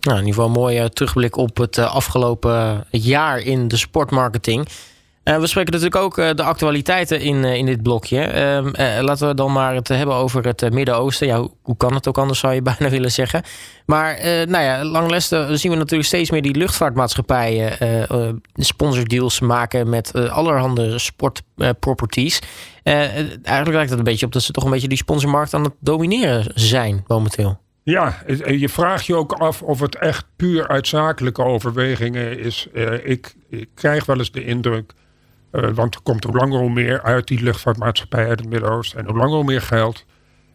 Nou, 0.00 0.18
in 0.18 0.26
ieder 0.26 0.42
geval 0.42 0.46
een 0.46 0.60
mooie 0.60 0.90
terugblik 0.90 1.36
op 1.36 1.56
het 1.56 1.78
afgelopen 1.78 2.84
jaar 2.90 3.38
in 3.38 3.68
de 3.68 3.76
sportmarketing. 3.76 4.68
Uh, 5.24 5.38
we 5.38 5.46
spreken 5.46 5.72
natuurlijk 5.72 6.02
ook 6.02 6.18
uh, 6.18 6.30
de 6.34 6.42
actualiteiten 6.42 7.20
in, 7.20 7.36
uh, 7.36 7.54
in 7.54 7.66
dit 7.66 7.82
blokje. 7.82 8.20
Ehm, 8.20 9.02
laten 9.04 9.28
we 9.28 9.34
dan 9.34 9.52
maar 9.52 9.74
het 9.74 9.88
hebben 9.88 10.14
over 10.14 10.44
het 10.44 10.72
Midden-Oosten. 10.72 11.26
Ja, 11.26 11.48
hoe, 11.62 11.76
kan 11.76 11.94
het 11.94 12.08
ook 12.08 12.18
anders, 12.18 12.38
zou 12.38 12.54
je 12.54 12.62
bijna 12.72 12.88
willen 12.88 13.12
zeggen. 13.12 13.42
Maar 13.86 14.18
nou 14.24 14.64
ja, 14.64 14.84
langleste 14.84 15.48
zien 15.52 15.70
we 15.70 15.78
natuurlijk 15.78 16.08
steeds 16.08 16.30
meer 16.30 16.42
die 16.42 16.56
luchtvaartmaatschappijen 16.56 17.78
sponsordeals 18.54 19.40
maken 19.40 19.88
met 19.88 20.14
allerhande 20.14 20.98
sportproperties. 20.98 22.40
eigenlijk 22.82 23.72
lijkt 23.72 23.90
het 23.90 23.98
een 23.98 24.04
beetje 24.04 24.26
op 24.26 24.32
dat 24.32 24.42
ze 24.42 24.52
toch 24.52 24.64
een 24.64 24.70
beetje 24.70 24.88
die 24.88 24.96
sponsormarkt 24.96 25.54
aan 25.54 25.64
het 25.64 25.74
domineren 25.80 26.52
zijn 26.54 27.04
momenteel. 27.06 27.60
Ja, 27.82 28.22
je 28.46 28.68
vraagt 28.68 29.06
je 29.06 29.16
ook 29.16 29.32
af 29.32 29.62
of 29.62 29.80
het 29.80 29.96
echt 29.96 30.24
puur 30.36 30.68
uit 30.68 30.88
zakelijke 30.88 31.44
overwegingen 31.44 32.38
is. 32.38 32.68
ik 33.04 33.34
krijg 33.74 34.04
wel 34.04 34.18
eens 34.18 34.32
de 34.32 34.44
indruk 34.44 34.94
uh, 35.52 35.70
want 35.74 35.94
er 35.94 36.00
komt 36.02 36.24
hoe 36.24 36.36
langer 36.36 36.70
meer 36.70 37.02
uit 37.02 37.26
die 37.26 37.42
luchtvaartmaatschappij 37.42 38.28
uit 38.28 38.40
het 38.40 38.48
Midden-Oosten. 38.48 38.98
En 38.98 39.06
hoe 39.06 39.16
langer 39.16 39.44
meer 39.44 39.60
geld. 39.60 40.04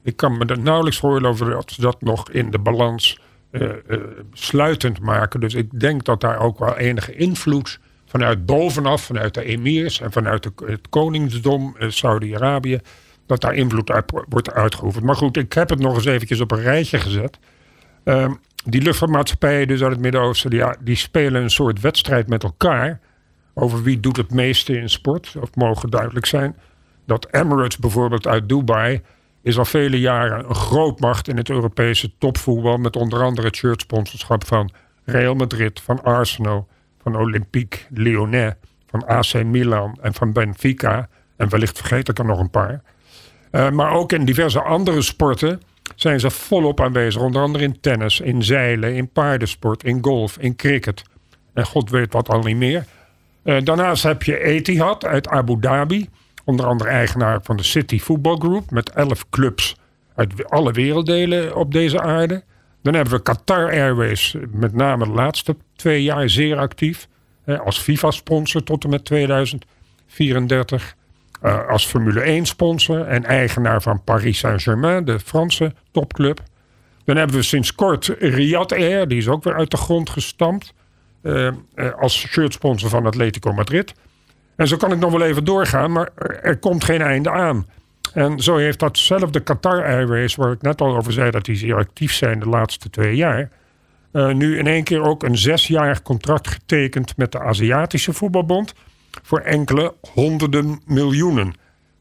Ik 0.04 0.18
kan 0.18 0.38
me 0.38 0.46
er 0.46 0.60
nauwelijks 0.60 1.00
voorstellen 1.00 1.50
dat 1.50 1.72
ze 1.72 1.82
dat 1.82 2.02
nog 2.02 2.30
in 2.32 2.52
de 2.52 2.60
balans 2.60 3.20
uh, 3.52 3.62
uh, 3.88 3.98
sluitend 4.34 5.02
maken. 5.02 5.40
Dus 5.40 5.54
ik 5.54 5.80
denk 5.80 6.04
dat 6.04 6.22
daar 6.22 6.40
ook 6.40 6.60
wel 6.60 6.78
enige 6.78 7.16
invloed 7.16 7.80
vanuit 8.06 8.46
bovenaf, 8.46 9.02
vanuit 9.02 9.34
de 9.34 9.44
emirs 9.44 10.02
en 10.02 10.12
vanuit 10.12 10.50
het 10.66 10.90
koningsdom 10.90 11.76
Saudi-Arabië, 11.80 12.80
dat 13.26 13.42
daar 13.42 13.54
invloed 13.54 13.92
uit, 13.92 14.12
wordt 14.30 14.52
uitgeoefend. 14.52 15.06
Maar 15.06 15.16
goed, 15.16 15.38
ik 15.38 15.54
heb 15.54 15.70
het 15.70 15.80
nog 15.80 15.96
eens 15.96 16.06
eventjes 16.06 16.40
op 16.42 16.52
een 16.52 16.62
rijtje 16.62 17.00
gezet. 17.00 17.40
Ehm, 18.04 18.34
die 18.66 18.82
luchtvaartmaatschappijen 18.82 19.68
dus 19.68 19.82
uit 19.82 19.92
het 19.92 20.02
Midden-Oosten, 20.02 20.78
die 20.80 20.96
spelen 20.96 21.42
een 21.42 21.50
soort 21.50 21.82
wedstrijd 21.82 22.28
met 22.28 22.44
elkaar 22.44 23.00
over 23.60 23.84
wie 23.84 24.00
doet 24.00 24.18
het 24.18 24.32
meeste 24.32 24.78
in 24.78 24.90
sport. 24.90 25.36
Of 25.42 25.56
mogen 25.56 25.90
duidelijk 25.90 26.26
zijn 26.26 26.56
dat 27.06 27.28
Emirates 27.32 27.78
bijvoorbeeld 27.78 28.28
uit 28.28 28.50
Dubai 28.50 29.02
is 29.42 29.58
al 29.58 29.66
vele 29.66 30.00
jaren 30.00 30.50
een 30.50 30.56
grootmacht 30.56 31.28
in 31.28 31.38
het 31.38 31.50
Europese 31.50 32.12
topvoetbal. 32.18 32.78
Met 32.78 32.96
onder 32.96 33.24
andere 33.24 33.48
het 33.48 33.56
shirtsponsorschap 33.56 34.46
van 34.46 34.72
Real 35.06 35.36
Madrid, 35.36 35.82
van 35.82 36.04
Arsenal, 36.04 36.68
van 37.02 37.16
Olympique 37.16 37.80
Lyonnais, 37.90 38.54
van 38.88 39.06
AC 39.06 39.44
Milan 39.44 39.98
en 40.02 40.14
van 40.14 40.34
Benfica. 40.34 41.10
En 41.36 41.50
wellicht 41.50 41.78
vergeet 41.78 42.10
ik 42.10 42.20
er 42.20 42.26
nog 42.26 42.40
een 42.40 42.50
paar. 42.50 42.82
Uh, 43.52 43.70
maar 43.70 43.92
ook 43.92 44.12
in 44.12 44.26
diverse 44.26 44.62
andere 44.62 45.02
sporten 45.02 45.62
zijn 45.96 46.20
ze 46.20 46.30
volop 46.30 46.82
aanwezig. 46.82 47.22
Onder 47.22 47.42
andere 47.42 47.64
in 47.64 47.80
tennis, 47.80 48.20
in 48.20 48.44
zeilen, 48.44 48.96
in 48.96 49.10
paardensport, 49.10 49.84
in 49.84 50.04
golf, 50.04 50.38
in 50.38 50.56
cricket. 50.56 51.04
En 51.54 51.66
god 51.66 51.90
weet 51.90 52.14
wat 52.14 52.30
al 52.30 52.42
niet 52.42 52.58
meer. 52.58 52.86
Uh, 53.48 53.58
daarnaast 53.64 54.04
heb 54.04 54.24
je 54.24 54.44
Etihad 54.44 55.06
uit 55.06 55.28
Abu 55.28 55.58
Dhabi. 55.60 56.10
Onder 56.44 56.66
andere 56.66 56.90
eigenaar 56.90 57.40
van 57.44 57.58
de 57.58 57.64
City 57.64 58.00
Football 58.00 58.38
Group. 58.38 58.72
Met 58.72 58.90
elf 58.90 59.30
clubs 59.30 59.76
uit 60.16 60.50
alle 60.50 60.72
werelddelen 60.72 61.56
op 61.56 61.72
deze 61.72 62.02
aarde. 62.02 62.44
Dan 62.82 62.94
hebben 62.94 63.14
we 63.14 63.22
Qatar 63.22 63.72
Airways. 63.72 64.36
Met 64.52 64.74
name 64.74 65.06
de 65.06 65.12
laatste 65.12 65.56
twee 65.76 66.04
jaar 66.04 66.30
zeer 66.30 66.58
actief. 66.58 67.08
als 67.66 67.80
FIFA-sponsor 67.80 68.64
tot 68.64 68.84
en 68.84 68.90
met 68.90 69.06
2034. 69.06 70.96
Uh, 71.44 71.52
eh, 71.52 71.68
als 71.68 71.86
Formule 71.86 72.42
1-sponsor 72.42 73.06
en 73.06 73.26
eigenaar 73.26 73.82
van 73.82 74.04
Paris 74.04 74.38
Saint-Germain, 74.38 75.06
de 75.06 75.20
Franse 75.20 75.74
topclub. 75.92 76.44
Dan 77.06 77.16
hebben 77.16 77.36
we 77.36 77.42
sinds 77.42 77.76
kort 77.76 78.16
Riyadh 78.20 78.74
Air, 78.74 79.08
die 79.08 79.18
is 79.18 79.28
ook 79.28 79.44
weer 79.44 79.56
uit 79.56 79.72
de 79.72 79.78
grond 79.78 80.10
gestampt. 80.10 80.74
Uh, 81.28 81.50
als 82.00 82.28
shirtsponsor 82.28 82.90
van 82.90 83.06
Atletico 83.06 83.54
Madrid. 83.54 83.94
En 84.56 84.68
zo 84.68 84.78
kan 84.78 84.92
ik 84.92 85.00
nog 85.00 85.12
wel 85.12 85.22
even 85.22 85.44
doorgaan, 85.44 85.92
maar 85.92 86.10
er 86.42 86.58
komt 86.58 86.84
geen 86.84 87.02
einde 87.02 87.32
aan. 87.32 87.68
En 88.14 88.40
zo 88.40 88.56
heeft 88.56 88.80
datzelfde 88.80 89.40
Qatar 89.40 89.84
Airways, 89.84 90.36
waar 90.36 90.52
ik 90.52 90.62
net 90.62 90.82
al 90.82 90.96
over 90.96 91.14
zei 91.14 91.32
dat 91.32 91.46
die 91.46 91.56
zeer 91.56 91.76
actief 91.76 92.14
zijn 92.14 92.40
de 92.40 92.50
laatste 92.50 92.90
twee 92.90 93.16
jaar. 93.16 93.50
Uh, 94.12 94.34
nu 94.34 94.58
in 94.58 94.68
één 94.68 94.84
keer 94.84 95.02
ook 95.02 95.24
een 95.24 95.38
zesjarig 95.38 96.02
contract 96.02 96.48
getekend 96.48 97.18
met 97.18 97.32
de 97.32 97.40
Aziatische 97.40 98.14
Voetbalbond. 98.14 98.74
Voor 99.24 99.40
enkele 99.40 99.94
honderden 100.14 100.82
miljoenen. 100.86 101.54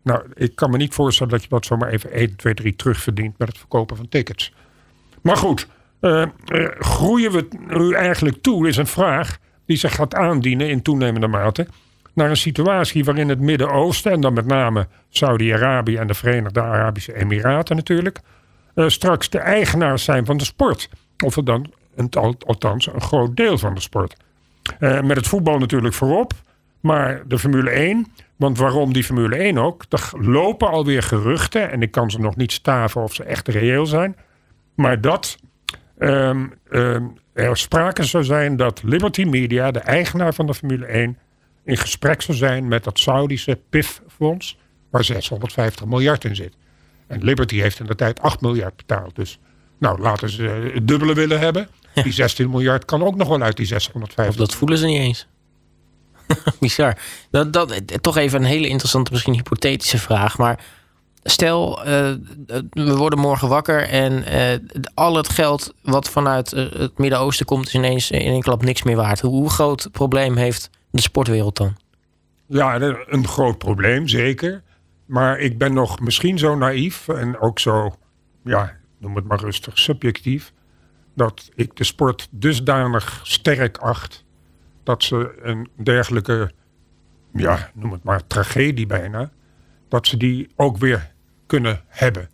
Nou, 0.02 0.23
ik 0.35 0.56
kan 0.56 0.71
me 0.71 0.76
niet 0.76 0.95
voorstellen 0.95 1.33
dat 1.33 1.42
je 1.42 1.49
dat 1.49 1.66
zomaar 1.66 1.88
even 1.88 2.12
1, 2.12 2.37
2, 2.37 2.54
3 2.54 2.76
terugverdient 2.76 3.38
met 3.38 3.49
het 3.49 3.59
verkopen 3.59 3.97
van 3.97 4.09
tickets. 4.09 4.52
Maar 5.23 5.37
goed, 5.37 5.68
uh, 6.00 6.24
groeien 6.78 7.32
we 7.32 7.48
nu 7.68 7.92
eigenlijk 7.92 8.42
toe, 8.42 8.68
is 8.68 8.76
een 8.76 8.86
vraag 8.86 9.38
die 9.66 9.76
zich 9.76 9.94
gaat 9.94 10.14
aandienen 10.14 10.68
in 10.68 10.82
toenemende 10.82 11.26
mate 11.26 11.66
naar 12.14 12.30
een 12.30 12.36
situatie 12.36 13.04
waarin 13.04 13.28
het 13.28 13.40
Midden-Oosten, 13.40 14.12
en 14.12 14.20
dan 14.20 14.32
met 14.32 14.46
name 14.46 14.86
Saudi-Arabië 15.08 15.96
en 15.96 16.06
de 16.06 16.14
Verenigde 16.14 16.62
Arabische 16.62 17.14
Emiraten 17.14 17.76
natuurlijk, 17.76 18.20
uh, 18.74 18.88
straks 18.88 19.30
de 19.30 19.38
eigenaars 19.38 20.04
zijn 20.04 20.26
van 20.26 20.36
de 20.36 20.44
sport. 20.44 20.88
Of 21.24 21.34
dan, 21.34 21.72
althans, 22.46 22.86
een 22.86 23.00
groot 23.00 23.36
deel 23.36 23.58
van 23.58 23.74
de 23.74 23.80
sport. 23.80 24.16
Met 24.78 25.16
het 25.16 25.26
voetbal 25.26 25.58
natuurlijk 25.58 25.94
voorop, 25.94 26.32
maar 26.80 27.22
de 27.26 27.38
Formule 27.38 27.70
1. 27.70 28.06
Want 28.36 28.58
waarom 28.58 28.92
die 28.92 29.04
Formule 29.04 29.36
1 29.36 29.58
ook? 29.58 29.84
Er 29.88 30.10
lopen 30.12 30.68
alweer 30.68 31.02
geruchten, 31.02 31.70
en 31.70 31.82
ik 31.82 31.90
kan 31.90 32.10
ze 32.10 32.18
nog 32.18 32.36
niet 32.36 32.52
staven 32.52 33.02
of 33.02 33.14
ze 33.14 33.24
echt 33.24 33.48
reëel 33.48 33.86
zijn. 33.86 34.16
Maar 34.74 35.00
dat 35.00 35.38
um, 35.98 36.52
um, 36.70 37.18
er 37.32 37.56
sprake 37.56 38.04
zou 38.04 38.24
zijn 38.24 38.56
dat 38.56 38.82
Liberty 38.82 39.22
Media, 39.22 39.70
de 39.70 39.78
eigenaar 39.78 40.34
van 40.34 40.46
de 40.46 40.54
Formule 40.54 40.86
1, 40.86 41.18
in 41.64 41.76
gesprek 41.76 42.22
zou 42.22 42.36
zijn 42.36 42.68
met 42.68 42.84
dat 42.84 42.98
Saudische 42.98 43.58
PIF-fonds, 43.70 44.58
waar 44.90 45.04
650 45.04 45.86
miljard 45.86 46.24
in 46.24 46.36
zit. 46.36 46.52
En 47.06 47.24
Liberty 47.24 47.60
heeft 47.60 47.80
in 47.80 47.86
de 47.86 47.94
tijd 47.94 48.20
8 48.20 48.40
miljard 48.40 48.76
betaald. 48.76 49.16
Dus 49.16 49.38
nou, 49.78 50.00
laten 50.00 50.30
ze 50.30 50.70
het 50.74 50.88
dubbele 50.88 51.14
willen 51.14 51.38
hebben. 51.38 51.68
Die 51.94 52.12
16 52.12 52.50
miljard 52.50 52.84
kan 52.84 53.02
ook 53.02 53.16
nog 53.16 53.28
wel 53.28 53.42
uit 53.42 53.56
die 53.56 53.66
650. 53.66 54.28
Of 54.28 54.36
dat 54.36 54.54
voelen 54.54 54.78
ze 54.78 54.86
niet 54.86 54.98
eens. 54.98 55.26
Bizar. 56.60 56.98
Dat, 57.30 57.52
dat, 57.52 57.82
toch 58.00 58.16
even 58.16 58.40
een 58.40 58.46
hele 58.46 58.68
interessante, 58.68 59.12
misschien 59.12 59.34
hypothetische 59.34 59.98
vraag. 59.98 60.38
Maar 60.38 60.64
stel, 61.26 61.78
uh, 61.78 61.85
we 62.71 62.97
worden 62.97 63.18
morgen 63.18 63.49
wakker 63.49 63.88
en 63.88 64.12
uh, 64.12 64.85
al 64.95 65.16
het 65.16 65.28
geld 65.28 65.75
wat 65.83 66.11
vanuit 66.11 66.50
het 66.50 66.99
Midden-Oosten 66.99 67.47
komt, 67.47 67.66
is 67.66 67.75
ineens 67.75 68.11
in 68.11 68.21
één 68.21 68.42
klap 68.42 68.62
niks 68.62 68.83
meer 68.83 68.97
waard. 68.97 69.21
Hoe 69.21 69.50
groot 69.50 69.88
probleem 69.92 70.37
heeft 70.37 70.71
de 70.90 71.00
sportwereld 71.00 71.56
dan? 71.56 71.76
Ja, 72.47 72.80
een 73.06 73.28
groot 73.28 73.59
probleem, 73.59 74.09
zeker. 74.09 74.62
Maar 75.06 75.38
ik 75.38 75.59
ben 75.59 75.73
nog 75.73 76.00
misschien 76.00 76.38
zo 76.38 76.56
naïef 76.56 77.09
en 77.09 77.38
ook 77.38 77.59
zo, 77.59 77.95
ja, 78.45 78.76
noem 78.99 79.16
het 79.16 79.25
maar 79.25 79.40
rustig, 79.40 79.78
subjectief. 79.78 80.52
Dat 81.14 81.50
ik 81.54 81.76
de 81.76 81.85
sport 81.85 82.28
dusdanig 82.30 83.21
sterk 83.23 83.78
acht 83.78 84.25
dat 84.83 85.02
ze 85.02 85.38
een 85.42 85.68
dergelijke, 85.83 86.50
ja, 87.33 87.71
noem 87.75 87.92
het 87.92 88.02
maar, 88.02 88.26
tragedie 88.26 88.87
bijna, 88.87 89.30
dat 89.88 90.06
ze 90.06 90.16
die 90.16 90.49
ook 90.56 90.76
weer 90.76 91.14
kunnen 91.46 91.80
hebben. 91.86 92.28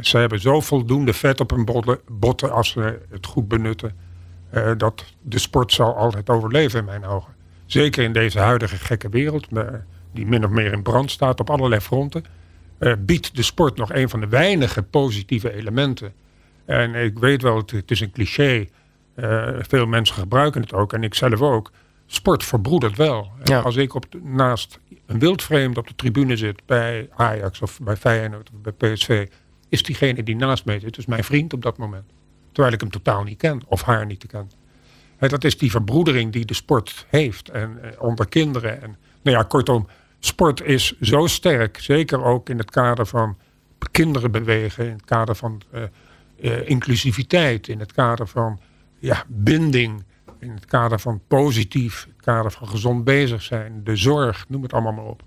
Ze 0.00 0.18
hebben 0.18 0.40
zo 0.40 0.60
voldoende 0.60 1.12
vet 1.12 1.40
op 1.40 1.50
hun 1.50 1.68
botten 2.06 2.52
als 2.52 2.70
ze 2.70 2.98
het 3.10 3.26
goed 3.26 3.48
benutten. 3.48 3.96
Uh, 4.54 4.70
dat 4.76 5.04
de 5.22 5.38
sport 5.38 5.72
zal 5.72 5.96
altijd 5.96 6.30
overleven 6.30 6.78
in 6.78 6.84
mijn 6.84 7.04
ogen. 7.04 7.34
Zeker 7.66 8.04
in 8.04 8.12
deze 8.12 8.38
huidige 8.38 8.76
gekke 8.76 9.08
wereld, 9.08 9.48
die 10.12 10.26
min 10.26 10.44
of 10.44 10.50
meer 10.50 10.72
in 10.72 10.82
brand 10.82 11.10
staat 11.10 11.40
op 11.40 11.50
allerlei 11.50 11.80
fronten. 11.80 12.24
Uh, 12.78 12.92
biedt 12.98 13.36
de 13.36 13.42
sport 13.42 13.76
nog 13.76 13.92
een 13.92 14.08
van 14.08 14.20
de 14.20 14.28
weinige 14.28 14.82
positieve 14.82 15.52
elementen. 15.52 16.12
En 16.64 16.94
ik 16.94 17.18
weet 17.18 17.42
wel, 17.42 17.56
het, 17.56 17.90
is 17.90 18.00
een 18.00 18.12
cliché. 18.12 18.66
Veel 19.58 19.86
mensen 19.86 20.14
gebruiken 20.16 20.60
het 20.60 20.72
ook 20.72 20.92
en 20.92 21.02
ik 21.02 21.14
zelf 21.14 21.40
ook. 21.40 21.70
Sport 22.14 22.44
verbroedert 22.44 22.96
wel. 22.96 23.30
Als 23.62 23.76
ik 23.76 23.94
op 23.94 24.04
naast 24.22 24.78
een 25.06 25.18
wildvreemd 25.18 25.78
op 25.78 25.86
de 25.86 25.94
tribune 25.94 26.36
zit 26.36 26.62
bij 26.66 27.08
Ajax 27.16 27.60
of 27.60 27.80
bij 27.82 27.96
Feyenoord 27.96 28.50
of 28.54 28.72
bij 28.72 28.72
PSV, 28.72 29.28
is 29.68 29.82
diegene 29.82 30.22
die 30.22 30.36
naast 30.36 30.64
mij 30.64 30.80
zit, 30.80 30.94
dus 30.94 31.06
mijn 31.06 31.24
vriend 31.24 31.52
op 31.52 31.62
dat 31.62 31.78
moment. 31.78 32.04
Terwijl 32.52 32.74
ik 32.74 32.80
hem 32.80 32.90
totaal 32.90 33.22
niet 33.22 33.38
ken 33.38 33.60
of 33.66 33.82
haar 33.82 34.06
niet 34.06 34.26
ken. 34.26 34.50
dat 35.18 35.44
is 35.44 35.58
die 35.58 35.70
verbroedering 35.70 36.32
die 36.32 36.44
de 36.44 36.54
sport 36.54 37.06
heeft 37.08 37.48
en, 37.48 37.78
eh, 37.82 38.02
onder 38.02 38.28
kinderen. 38.28 38.82
En, 38.82 38.96
nou 39.22 39.36
ja, 39.36 39.42
kortom, 39.42 39.86
sport 40.18 40.62
is 40.62 41.00
zo 41.00 41.26
sterk, 41.26 41.78
zeker 41.80 42.24
ook 42.24 42.48
in 42.48 42.58
het 42.58 42.70
kader 42.70 43.06
van 43.06 43.36
kinderen 43.90 44.30
bewegen, 44.30 44.84
in 44.84 44.92
het 44.92 45.04
kader 45.04 45.34
van 45.34 45.62
uh, 45.74 45.82
uh, 46.40 46.68
inclusiviteit, 46.68 47.68
in 47.68 47.80
het 47.80 47.92
kader 47.92 48.26
van 48.26 48.60
ja, 48.98 49.24
binding 49.28 50.04
in 50.42 50.50
het 50.50 50.66
kader 50.66 51.00
van 51.00 51.20
positief, 51.28 52.06
het 52.16 52.24
kader 52.24 52.50
van 52.50 52.68
gezond 52.68 53.04
bezig 53.04 53.42
zijn, 53.42 53.80
de 53.84 53.96
zorg, 53.96 54.44
noem 54.48 54.62
het 54.62 54.72
allemaal 54.72 54.92
maar 54.92 55.04
op. 55.04 55.22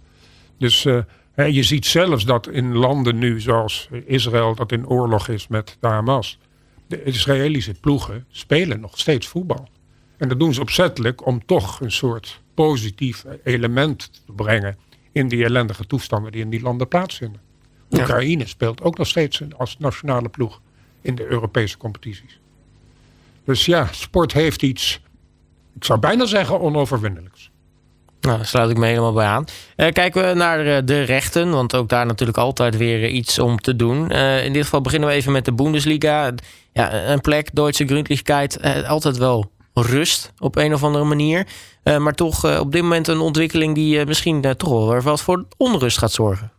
Dus 0.58 0.86
uh, 0.86 1.04
je 1.36 1.64
ziet 1.64 1.86
zelfs 1.86 2.26
dat 2.26 2.48
in 2.48 2.76
landen 2.76 3.18
nu, 3.18 3.40
zoals 3.40 3.90
Israël, 4.06 4.56
dat 4.56 4.72
in 4.72 4.88
oorlog 4.88 5.28
is 5.28 5.48
met 5.48 5.78
de 5.80 5.88
Hamas, 5.88 6.40
de 6.88 7.04
Israëlische 7.04 7.74
ploegen 7.74 8.26
spelen 8.30 8.80
nog 8.80 9.00
steeds 9.00 9.28
voetbal. 9.28 9.68
En 10.18 10.30
dat 10.30 10.40
doen 10.40 10.54
ze 10.54 10.62
opzettelijk 10.62 11.26
om 11.26 11.46
toch 11.46 11.82
een 11.82 11.92
soort 11.92 12.42
positief 12.54 13.26
element 13.44 14.12
te 14.26 14.32
brengen 14.32 14.78
in 15.12 15.28
die 15.28 15.44
ellendige 15.44 15.88
toestanden 15.88 16.32
die 16.32 16.42
in 16.42 16.50
die 16.50 16.62
landen 16.62 16.88
plaatsvinden. 16.88 17.42
Oekraïne 17.90 18.48
speelt 18.48 18.82
ook 18.82 18.98
nog 18.98 19.08
steeds 19.08 19.42
als 19.58 19.78
nationale 19.78 20.30
ploeg 20.30 20.62
in 21.02 21.16
de 21.16 21.26
Europese 21.26 21.78
competities. 21.78 22.40
Dus 23.44 23.66
ja, 23.66 23.88
sport 23.92 24.34
heeft 24.34 24.62
iets, 24.62 25.02
ik 25.76 25.84
zou 25.84 26.00
bijna 26.00 26.26
zeggen, 26.26 26.60
onoverwinnelijks. 26.60 27.52
Nou, 28.26 28.38
daar 28.38 28.46
sluit 28.46 28.70
ik 28.70 28.78
me 28.78 28.86
helemaal 28.86 29.14
bij 29.14 29.26
aan. 29.26 29.46
Uh, 29.78 29.92
kijken 29.92 30.28
we 30.28 30.34
naar 30.34 30.66
eh, 30.66 30.82
de 30.86 31.02
rechten, 31.02 31.52
want 31.52 31.76
ook 31.76 31.90
daar 31.90 32.06
natuurlijk 32.06 32.38
altijd 32.38 32.78
weer 32.78 33.04
eh, 33.04 33.14
iets 33.14 33.40
om 33.40 33.60
te 33.60 33.76
doen. 33.76 34.12
in 34.12 34.54
dit 34.54 34.64
geval 34.64 34.82
beginnen 34.82 35.10
we 35.10 35.16
even 35.16 35.32
met 35.32 35.46
de 35.46 35.54
Bundesliga. 35.54 36.32
Ja, 36.74 36.94
een 36.94 37.22
plek, 37.22 37.50
Duitse 37.54 37.86
Gründlichkeit, 37.86 38.86
altijd 38.88 39.18
wel 39.18 39.52
rust 39.74 40.34
op 40.38 40.56
een 40.56 40.74
of 40.74 40.84
andere 40.84 41.04
manier. 41.04 41.48
maar 41.84 42.14
toch 42.14 42.60
op 42.60 42.72
dit 42.72 42.82
moment 42.82 43.08
een 43.08 43.20
ontwikkeling 43.20 43.76
die 43.76 44.06
misschien 44.06 44.56
toch 44.58 44.70
wel 44.70 45.02
wat 45.02 45.22
voor 45.22 45.46
onrust 45.58 45.98
gaat 45.98 46.12
zorgen. 46.12 46.52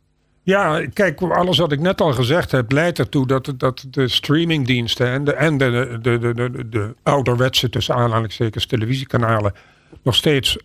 Ja, 0.46 0.86
kijk, 0.92 1.20
alles 1.20 1.58
wat 1.58 1.72
ik 1.72 1.80
net 1.80 2.00
al 2.00 2.12
gezegd 2.12 2.50
heb, 2.50 2.72
leidt 2.72 2.98
ertoe 2.98 3.26
dat, 3.26 3.52
dat 3.56 3.86
de 3.90 4.08
streamingdiensten 4.08 5.06
en 5.06 5.24
de, 5.24 5.32
en 5.32 5.58
de, 5.58 5.98
de, 6.02 6.18
de, 6.18 6.34
de, 6.34 6.68
de 6.68 6.94
ouderwetse, 7.02 7.68
tussen 7.68 7.94
aanhalingstekens, 7.94 8.66
televisiekanalen 8.66 9.54
nog 10.02 10.14
steeds 10.14 10.58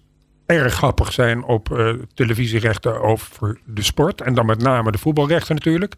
erg 0.46 0.74
grappig 0.74 1.14
zijn 1.14 1.44
op 1.44 1.70
uh, 1.70 1.94
televisierechten 2.14 3.02
over 3.02 3.60
de 3.66 3.84
sport. 3.84 4.22
En 4.22 4.34
dan 4.34 4.46
met 4.46 4.62
name 4.62 4.92
de 4.92 4.98
voetbalrechten 4.98 5.56
natuurlijk. 5.56 5.96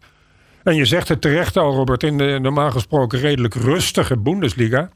En 0.62 0.74
je 0.74 0.84
zegt 0.84 1.08
het 1.08 1.20
terecht 1.20 1.56
al, 1.56 1.74
Robert, 1.74 2.02
in 2.02 2.18
de 2.18 2.38
normaal 2.42 2.70
gesproken 2.70 3.18
redelijk 3.18 3.54
rustige 3.54 4.18
Bundesliga 4.18 4.90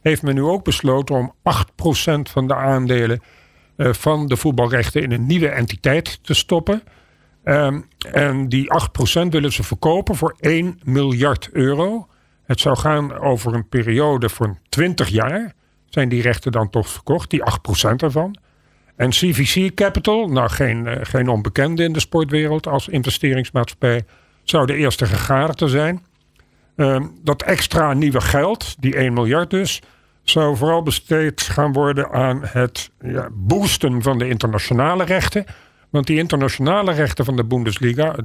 heeft 0.00 0.22
men 0.22 0.34
nu 0.34 0.42
ook 0.42 0.64
besloten 0.64 1.14
om 1.14 1.34
8% 1.38 2.30
van 2.30 2.46
de 2.46 2.54
aandelen 2.54 3.20
uh, 3.76 3.92
van 3.92 4.26
de 4.26 4.36
voetbalrechten 4.36 5.02
in 5.02 5.12
een 5.12 5.26
nieuwe 5.26 5.48
entiteit 5.48 6.18
te 6.22 6.34
stoppen. 6.34 6.82
Um, 7.44 7.88
en 8.12 8.48
die 8.48 8.70
8% 9.24 9.28
willen 9.28 9.52
ze 9.52 9.62
verkopen 9.62 10.14
voor 10.14 10.34
1 10.40 10.80
miljard 10.82 11.48
euro. 11.52 12.08
Het 12.44 12.60
zou 12.60 12.76
gaan 12.76 13.18
over 13.18 13.54
een 13.54 13.68
periode 13.68 14.28
van 14.28 14.58
20 14.68 15.08
jaar. 15.08 15.52
Zijn 15.88 16.08
die 16.08 16.22
rechten 16.22 16.52
dan 16.52 16.70
toch 16.70 16.88
verkocht, 16.88 17.30
die 17.30 17.42
8% 17.42 18.02
ervan? 18.02 18.38
En 18.96 19.10
CVC 19.10 19.74
Capital, 19.74 20.28
nou 20.28 20.50
geen, 20.50 20.86
uh, 20.86 20.94
geen 21.02 21.28
onbekende 21.28 21.84
in 21.84 21.92
de 21.92 22.00
sportwereld 22.00 22.66
als 22.66 22.88
investeringsmaatschappij, 22.88 24.04
zou 24.42 24.66
de 24.66 24.74
eerste 24.74 25.06
gegadigde 25.06 25.68
zijn. 25.68 26.06
Uh, 26.76 27.04
dat 27.22 27.42
extra 27.42 27.92
nieuwe 27.92 28.20
geld, 28.20 28.76
die 28.80 28.96
1 28.96 29.12
miljard 29.12 29.50
dus, 29.50 29.82
zou 30.22 30.56
vooral 30.56 30.82
besteed 30.82 31.42
gaan 31.42 31.72
worden 31.72 32.10
aan 32.10 32.40
het 32.42 32.90
ja, 33.00 33.28
boosten 33.32 34.02
van 34.02 34.18
de 34.18 34.28
internationale 34.28 35.04
rechten. 35.04 35.44
Want 35.90 36.06
die 36.06 36.18
internationale 36.18 36.92
rechten 36.92 37.24
van 37.24 37.36
de 37.36 37.44
Bundesliga, 37.44 38.16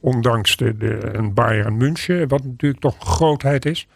ondanks 0.00 0.56
de, 0.56 0.76
de 0.76 1.30
Bayern 1.34 1.76
München, 1.76 2.28
wat 2.28 2.44
natuurlijk 2.44 2.80
toch 2.80 3.00
een 3.00 3.06
grootheid 3.06 3.66
is, 3.66 3.86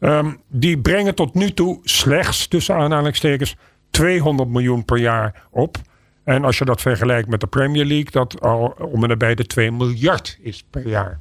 um, 0.00 0.40
die 0.48 0.78
brengen 0.78 1.14
tot 1.14 1.34
nu 1.34 1.50
toe 1.52 1.78
slechts, 1.82 2.48
tussen 2.48 2.74
aanhalingstekens, 2.74 3.56
200 3.90 4.48
miljoen 4.48 4.84
per 4.84 4.98
jaar 4.98 5.42
op. 5.50 5.76
En 6.24 6.44
als 6.44 6.58
je 6.58 6.64
dat 6.64 6.80
vergelijkt 6.80 7.28
met 7.28 7.40
de 7.40 7.46
Premier 7.46 7.84
League, 7.84 8.10
dat 8.10 8.40
al 8.40 8.76
om 8.78 9.02
en 9.02 9.08
nabij 9.08 9.34
de 9.34 9.44
2 9.44 9.72
miljard 9.72 10.38
is 10.42 10.64
per 10.70 10.88
jaar. 10.88 11.20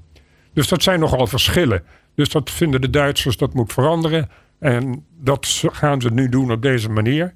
Dus 0.54 0.68
dat 0.68 0.84
zijn 0.84 1.00
nogal 1.00 1.28
verschillen. 1.28 1.84
Dus 2.16 2.30
dat 2.30 2.52
vinden 2.52 2.82
de 2.82 2.90
Duitsers 2.90 3.38
dat 3.38 3.54
moet 3.54 3.74
veranderen. 3.74 4.30
En 4.60 5.06
dat 5.20 5.64
gaan 5.72 6.02
ze 6.02 6.10
nu 6.10 6.30
doen 6.30 6.52
op 6.52 6.62
deze 6.62 6.90
manier. 6.90 7.32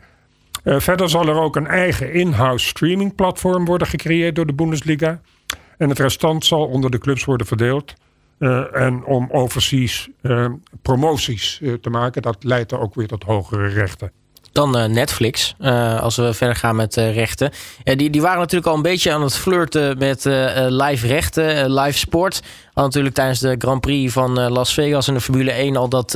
Uh, 0.64 0.80
verder 0.80 1.10
zal 1.10 1.28
er 1.28 1.40
ook 1.40 1.56
een 1.56 1.68
eigen 1.68 2.14
in-house 2.14 2.68
streaming 2.68 3.16
platform 3.16 3.66
worden 3.66 3.88
gecreëerd 3.88 4.36
door 4.36 4.46
de 4.46 4.54
Bundesliga. 4.54 5.22
En 5.78 5.90
het 5.90 6.00
restant 6.00 6.46
zal 6.46 6.66
onder 6.66 6.92
de 6.92 6.98
clubs 6.98 7.26
worden 7.26 7.48
verdeeld. 7.48 7.94
Uh, 8.40 8.76
en 8.76 9.06
om 9.06 9.28
overseas 9.32 10.10
uh, 10.22 10.46
promoties 10.82 11.62
te 11.82 11.90
maken, 11.90 12.22
dat 12.22 12.44
leidt 12.44 12.72
er 12.72 12.80
ook 12.80 12.96
weer 12.96 13.08
tot 13.08 13.24
hogere 13.24 13.68
rechten. 13.68 14.12
Dan 14.52 14.92
Netflix, 14.92 15.56
als 16.00 16.16
we 16.16 16.34
verder 16.34 16.56
gaan 16.56 16.76
met 16.76 16.96
rechten. 16.96 17.52
die, 17.84 18.10
die 18.10 18.22
waren 18.22 18.40
natuurlijk 18.40 18.68
al 18.68 18.76
een 18.76 18.82
beetje 18.82 19.12
aan 19.12 19.22
het 19.22 19.38
flirten 19.38 19.98
met 19.98 20.26
live 20.70 21.08
rechten, 21.08 21.74
live 21.74 21.98
sport. 21.98 22.42
Al 22.74 22.84
natuurlijk 22.84 23.16
tijdens 23.16 23.40
de 23.40 23.56
Grand 23.58 23.82
Prix 23.82 24.14
van 24.14 24.50
Las 24.50 24.74
Vegas 24.74 25.08
in 25.08 25.14
de 25.14 25.22
Formule 25.22 25.52
1 25.52 25.76
al 25.76 25.90
dat, 25.90 26.12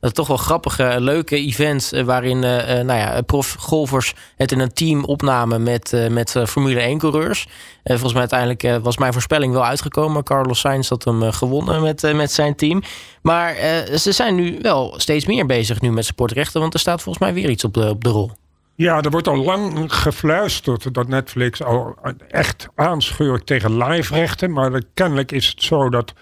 dat 0.00 0.14
toch 0.14 0.26
wel 0.26 0.36
grappige, 0.36 0.96
leuke 0.98 1.36
event. 1.36 1.92
waarin 2.04 2.38
nou 2.38 2.92
ja, 2.92 3.20
profgolfers 3.20 4.14
het 4.36 4.52
in 4.52 4.60
een 4.60 4.72
team 4.72 5.04
opnamen 5.04 5.62
met, 5.62 6.08
met 6.10 6.34
Formule 6.46 6.80
1 6.80 6.98
coureurs. 6.98 7.46
volgens 7.84 8.12
mij 8.12 8.20
uiteindelijk 8.20 8.84
was 8.84 8.98
mijn 8.98 9.12
voorspelling 9.12 9.52
wel 9.52 9.64
uitgekomen. 9.64 10.24
Carlos 10.24 10.60
Sainz 10.60 10.88
had 10.88 11.04
hem 11.04 11.32
gewonnen 11.32 11.82
met, 11.82 12.12
met 12.14 12.32
zijn 12.32 12.56
team. 12.56 12.82
Maar 13.22 13.54
ze 13.98 14.12
zijn 14.12 14.34
nu 14.34 14.58
wel 14.62 14.94
steeds 14.96 15.26
meer 15.26 15.46
bezig 15.46 15.80
nu 15.80 15.92
met 15.92 16.04
sportrechten. 16.04 16.60
Want 16.60 16.74
er 16.74 16.80
staat 16.80 17.02
volgens 17.02 17.24
mij 17.24 17.34
weer 17.34 17.50
iets 17.50 17.64
op 17.64 17.74
de, 17.74 17.88
op 17.88 18.04
de 18.04 18.10
rol. 18.10 18.30
Ja, 18.78 19.02
er 19.02 19.10
wordt 19.10 19.28
al 19.28 19.36
lang 19.36 19.92
gefluisterd 19.92 20.94
dat 20.94 21.08
Netflix 21.08 21.62
al 21.62 21.98
echt 22.28 22.68
aanscheurt 22.74 23.46
tegen 23.46 23.76
live-rechten. 23.76 24.52
Maar 24.52 24.82
kennelijk 24.94 25.32
is 25.32 25.48
het 25.48 25.62
zo 25.62 25.88
dat 25.90 26.12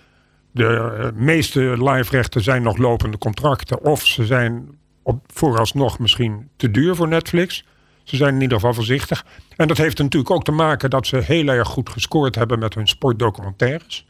de 0.51 1.13
meeste 1.15 1.61
live-rechten 1.61 2.43
zijn 2.43 2.63
nog 2.63 2.77
lopende 2.77 3.19
contracten. 3.19 3.83
Of 3.83 4.07
ze 4.07 4.27
zijn 4.27 4.79
op, 5.03 5.25
vooralsnog 5.27 5.99
misschien 5.99 6.49
te 6.57 6.71
duur 6.71 6.95
voor 6.95 7.09
Netflix. 7.09 7.65
Ze 8.03 8.17
zijn 8.17 8.35
in 8.35 8.41
ieder 8.41 8.59
geval 8.59 8.75
voorzichtig. 8.75 9.27
En 9.57 9.69
dat 9.69 9.77
heeft 9.77 9.99
natuurlijk 9.99 10.31
ook 10.31 10.45
te 10.45 10.53
maken 10.53 10.91
dat 10.91 11.07
ze 11.07 11.17
heel 11.17 11.49
erg 11.49 11.69
goed 11.69 11.89
gescoord 11.89 12.35
hebben 12.35 12.59
met 12.59 12.75
hun 12.75 12.89
sportdocumentaires. 12.89 14.07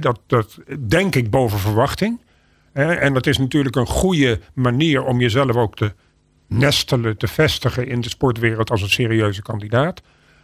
dat, 0.00 0.20
dat 0.26 0.58
denk 0.88 1.14
ik 1.14 1.30
boven 1.30 1.58
verwachting. 1.58 2.20
en 2.72 3.14
dat 3.14 3.26
is 3.26 3.38
natuurlijk 3.38 3.76
een 3.76 3.86
goede 3.86 4.40
manier 4.54 5.02
om 5.02 5.20
jezelf 5.20 5.56
ook 5.56 5.76
te 5.76 5.92
nestelen, 6.58 7.16
te 7.16 7.26
vestigen 7.26 7.88
in 7.88 8.00
de 8.00 8.08
sportwereld 8.08 8.70
als 8.70 8.82
een 8.82 8.90
serieuze 8.90 9.42
kandidaat. 9.42 10.02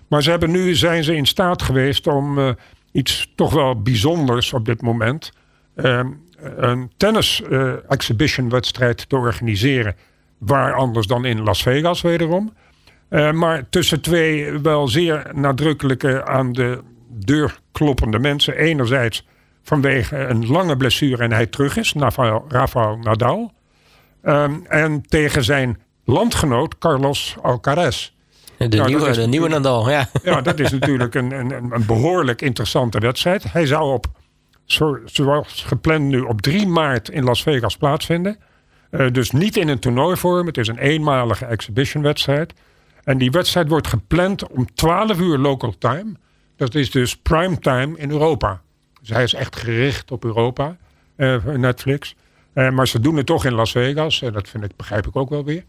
Maar 0.09 0.23
ze 0.23 0.31
hebben 0.31 0.51
nu 0.51 0.75
zijn 0.75 1.05
ze 1.05 1.17
in 1.17 1.27
staat 1.27 1.63
geweest 1.63 2.07
om 2.07 2.39
uh, 2.39 2.51
iets 2.93 3.33
toch 3.35 3.53
wel 3.53 3.83
bijzonders 3.83 4.53
op 4.53 4.65
dit 4.65 4.83
moment. 4.83 5.33
Uh, 5.77 6.01
een 6.57 6.91
tennis 6.97 7.43
uh, 7.51 7.73
exhibition 7.89 8.49
wedstrijd 8.49 9.09
te 9.09 9.17
organiseren. 9.17 9.97
Waar 10.39 10.75
anders 10.75 11.07
dan 11.07 11.25
in 11.25 11.43
Las 11.43 11.63
Vegas 11.63 12.01
wederom. 12.01 12.53
Uh, 13.11 13.33
maar 13.33 13.69
tussen 13.69 14.01
twee 14.01 14.59
wel 14.59 14.89
zeer 14.89 15.31
nadrukkelijke 15.35 16.27
aan 16.27 16.53
de 16.53 16.83
deur 17.09 17.61
kloppende 17.73 18.19
mensen. 18.19 18.57
Enerzijds 18.57 19.27
vanwege 19.63 20.17
een 20.17 20.47
lange 20.47 20.77
blessure 20.77 21.23
en 21.23 21.33
hij 21.33 21.47
terug 21.47 21.77
is. 21.77 21.95
Rafael 22.49 22.99
Nadal. 23.03 23.53
Um, 24.25 24.67
en 24.67 25.03
tegen 25.03 25.45
zijn 25.45 25.79
landgenoot 26.13 26.79
Carlos 26.79 27.37
Alcaraz. 27.43 28.11
De, 28.57 28.85
nieuwe, 28.85 29.11
de 29.11 29.27
nieuwe 29.27 29.49
Nadal, 29.49 29.91
ja. 29.91 30.09
Ja, 30.23 30.41
dat 30.41 30.59
is 30.59 30.71
natuurlijk 30.71 31.15
een, 31.15 31.31
een, 31.31 31.51
een 31.51 31.87
behoorlijk 31.87 32.43
interessante 32.43 32.99
wedstrijd. 32.99 33.53
Hij 33.53 33.67
zou 33.67 33.93
op, 33.93 34.07
zoals 35.05 35.65
gepland 35.67 36.05
nu, 36.05 36.21
op 36.21 36.41
3 36.41 36.67
maart 36.67 37.09
in 37.09 37.25
Las 37.25 37.43
Vegas 37.43 37.77
plaatsvinden. 37.77 38.39
Uh, 38.91 39.11
dus 39.11 39.31
niet 39.31 39.57
in 39.57 39.69
een 39.69 39.79
toernooivorm. 39.79 40.47
Het 40.47 40.59
is 40.59 40.69
een 40.69 40.79
eenmalige 40.79 41.45
exhibition-wedstrijd. 41.45 42.53
En 43.05 43.19
die 43.19 43.31
wedstrijd 43.31 43.69
wordt 43.69 43.87
gepland 43.87 44.49
om 44.49 44.75
12 44.75 45.19
uur 45.19 45.39
local 45.39 45.75
time. 45.79 46.13
Dat 46.57 46.75
is 46.75 46.91
dus 46.91 47.17
prime 47.17 47.59
time 47.59 47.99
in 47.99 48.11
Europa. 48.11 48.61
Dus 49.01 49.09
hij 49.09 49.23
is 49.23 49.35
echt 49.35 49.57
gericht 49.57 50.11
op 50.11 50.25
Europa, 50.25 50.77
uh, 51.17 51.45
Netflix. 51.45 52.15
Uh, 52.55 52.71
maar 52.71 52.89
ze 52.89 53.01
doen 53.01 53.17
het 53.17 53.27
toch 53.27 53.45
in 53.45 53.55
Las 53.55 53.71
Vegas. 53.71 54.23
En 54.23 54.33
dat 54.33 54.49
vind 54.49 54.65
ik, 54.65 54.77
begrijp 54.77 55.07
ik 55.07 55.17
ook 55.17 55.29
wel 55.29 55.45
weer. 55.45 55.65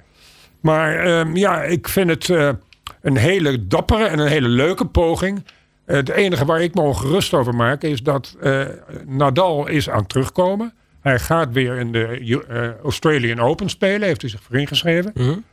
Maar 0.61 1.19
um, 1.19 1.35
ja, 1.35 1.63
ik 1.63 1.87
vind 1.87 2.09
het 2.09 2.27
uh, 2.27 2.49
een 3.01 3.17
hele 3.17 3.67
dappere 3.67 4.05
en 4.05 4.19
een 4.19 4.27
hele 4.27 4.47
leuke 4.47 4.85
poging. 4.85 5.37
Uh, 5.85 5.95
het 5.95 6.09
enige 6.09 6.45
waar 6.45 6.61
ik 6.61 6.75
me 6.75 6.81
ongerust 6.81 7.33
over 7.33 7.55
maak 7.55 7.83
is 7.83 8.03
dat 8.03 8.37
uh, 8.43 8.65
Nadal 9.05 9.67
is 9.67 9.89
aan 9.89 9.99
het 9.99 10.09
terugkomen. 10.09 10.73
Hij 11.01 11.19
gaat 11.19 11.51
weer 11.51 11.77
in 11.77 11.91
de 11.91 12.77
Australian 12.83 13.39
Open 13.39 13.69
spelen, 13.69 14.07
heeft 14.07 14.21
hij 14.21 14.29
zich 14.29 14.43
voor 14.43 14.55
ingeschreven. 14.55 15.11
-hmm. 15.13 15.43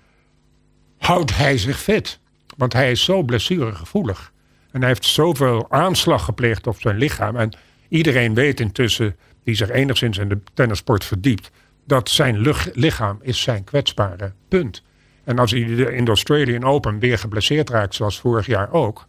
Houdt 0.99 1.37
hij 1.37 1.59
zich 1.59 1.79
fit? 1.81 2.19
Want 2.57 2.73
hij 2.73 2.91
is 2.91 3.05
zo 3.05 3.23
blessuregevoelig. 3.23 4.33
En 4.71 4.81
hij 4.81 4.89
heeft 4.89 5.05
zoveel 5.05 5.67
aanslag 5.71 6.25
gepleegd 6.25 6.67
op 6.67 6.81
zijn 6.81 6.97
lichaam. 6.97 7.37
En 7.37 7.57
iedereen 7.89 8.35
weet 8.35 8.61
intussen, 8.61 9.17
die 9.45 9.55
zich 9.55 9.71
enigszins 9.71 10.19
in 10.19 10.29
de 10.29 10.39
tennissport 10.55 11.05
verdiept, 11.05 11.51
dat 11.87 12.11
zijn 12.11 12.55
lichaam 12.73 13.19
is 13.23 13.43
zijn 13.43 13.65
kwetsbare 13.65 14.33
punt. 14.49 14.83
En 15.29 15.39
als 15.39 15.51
hij 15.51 15.61
in 15.61 16.05
de 16.05 16.11
Australian 16.11 16.65
Open 16.65 16.99
weer 16.99 17.19
geblesseerd 17.19 17.71
raakt, 17.71 17.95
zoals 17.95 18.21
vorig 18.21 18.47
jaar 18.47 18.73
ook, 18.73 19.07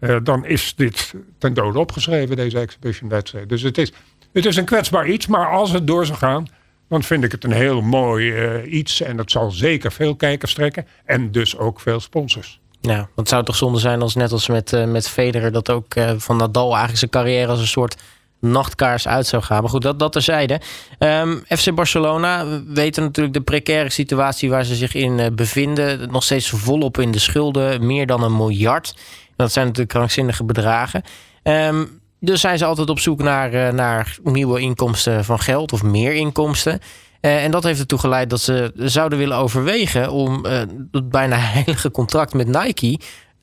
uh, 0.00 0.16
dan 0.22 0.46
is 0.46 0.74
dit 0.76 1.14
ten 1.38 1.54
dode 1.54 1.78
opgeschreven, 1.78 2.36
deze 2.36 2.58
exhibition 2.58 3.08
wedstrijd. 3.08 3.48
Dus 3.48 3.62
het 3.62 3.78
is, 3.78 3.92
het 4.32 4.46
is 4.46 4.56
een 4.56 4.64
kwetsbaar 4.64 5.08
iets, 5.08 5.26
maar 5.26 5.50
als 5.50 5.70
het 5.72 5.86
door 5.86 6.06
zou 6.06 6.18
gaan, 6.18 6.46
dan 6.88 7.02
vind 7.02 7.24
ik 7.24 7.32
het 7.32 7.44
een 7.44 7.52
heel 7.52 7.80
mooi 7.80 8.32
uh, 8.32 8.72
iets. 8.72 9.00
En 9.00 9.16
dat 9.16 9.30
zal 9.30 9.50
zeker 9.50 9.92
veel 9.92 10.16
kijkers 10.16 10.54
trekken. 10.54 10.86
En 11.04 11.32
dus 11.32 11.58
ook 11.58 11.80
veel 11.80 12.00
sponsors. 12.00 12.60
Ja, 12.80 12.96
want 12.96 13.08
het 13.14 13.28
zou 13.28 13.44
toch 13.44 13.56
zonde 13.56 13.78
zijn 13.78 14.02
als 14.02 14.14
net 14.14 14.32
als 14.32 14.48
met, 14.48 14.72
uh, 14.72 14.84
met 14.84 15.08
Federer... 15.08 15.52
dat 15.52 15.70
ook 15.70 15.94
van 16.16 16.36
Nadal 16.36 16.68
eigenlijk 16.68 16.98
zijn 16.98 17.10
carrière 17.10 17.50
als 17.50 17.60
een 17.60 17.66
soort 17.66 17.96
nachtkaars 18.40 19.08
uit 19.08 19.26
zou 19.26 19.42
gaan. 19.42 19.60
Maar 19.60 19.70
goed, 19.70 19.82
dat, 19.82 19.98
dat 19.98 20.12
terzijde. 20.12 20.60
Um, 20.98 21.42
FC 21.48 21.74
Barcelona, 21.74 22.46
we 22.46 22.64
weten 22.66 23.02
natuurlijk 23.02 23.34
de 23.34 23.42
precaire 23.42 23.90
situatie 23.90 24.50
waar 24.50 24.64
ze 24.64 24.74
zich 24.74 24.94
in 24.94 25.18
uh, 25.18 25.26
bevinden. 25.32 26.10
Nog 26.10 26.22
steeds 26.22 26.48
volop 26.48 26.98
in 26.98 27.10
de 27.10 27.18
schulden, 27.18 27.86
meer 27.86 28.06
dan 28.06 28.22
een 28.22 28.36
miljard. 28.36 28.96
Dat 29.36 29.52
zijn 29.52 29.66
natuurlijk 29.66 29.94
krankzinnige 29.94 30.44
bedragen. 30.44 31.02
Um, 31.42 32.00
dus 32.20 32.40
zijn 32.40 32.58
ze 32.58 32.64
altijd 32.64 32.90
op 32.90 32.98
zoek 32.98 33.22
naar, 33.22 33.54
uh, 33.54 33.68
naar 33.68 34.16
nieuwe 34.22 34.60
inkomsten 34.60 35.24
van 35.24 35.38
geld 35.38 35.72
of 35.72 35.82
meer 35.82 36.14
inkomsten. 36.14 36.80
Uh, 37.20 37.44
en 37.44 37.50
dat 37.50 37.62
heeft 37.62 37.80
ertoe 37.80 37.98
geleid 37.98 38.30
dat 38.30 38.40
ze 38.40 38.72
zouden 38.74 39.18
willen 39.18 39.36
overwegen 39.36 40.10
om 40.10 40.44
het 40.90 41.10
bijna 41.10 41.36
heilige 41.56 41.90
contract 41.90 42.34
met 42.34 42.46
Nike 42.46 42.98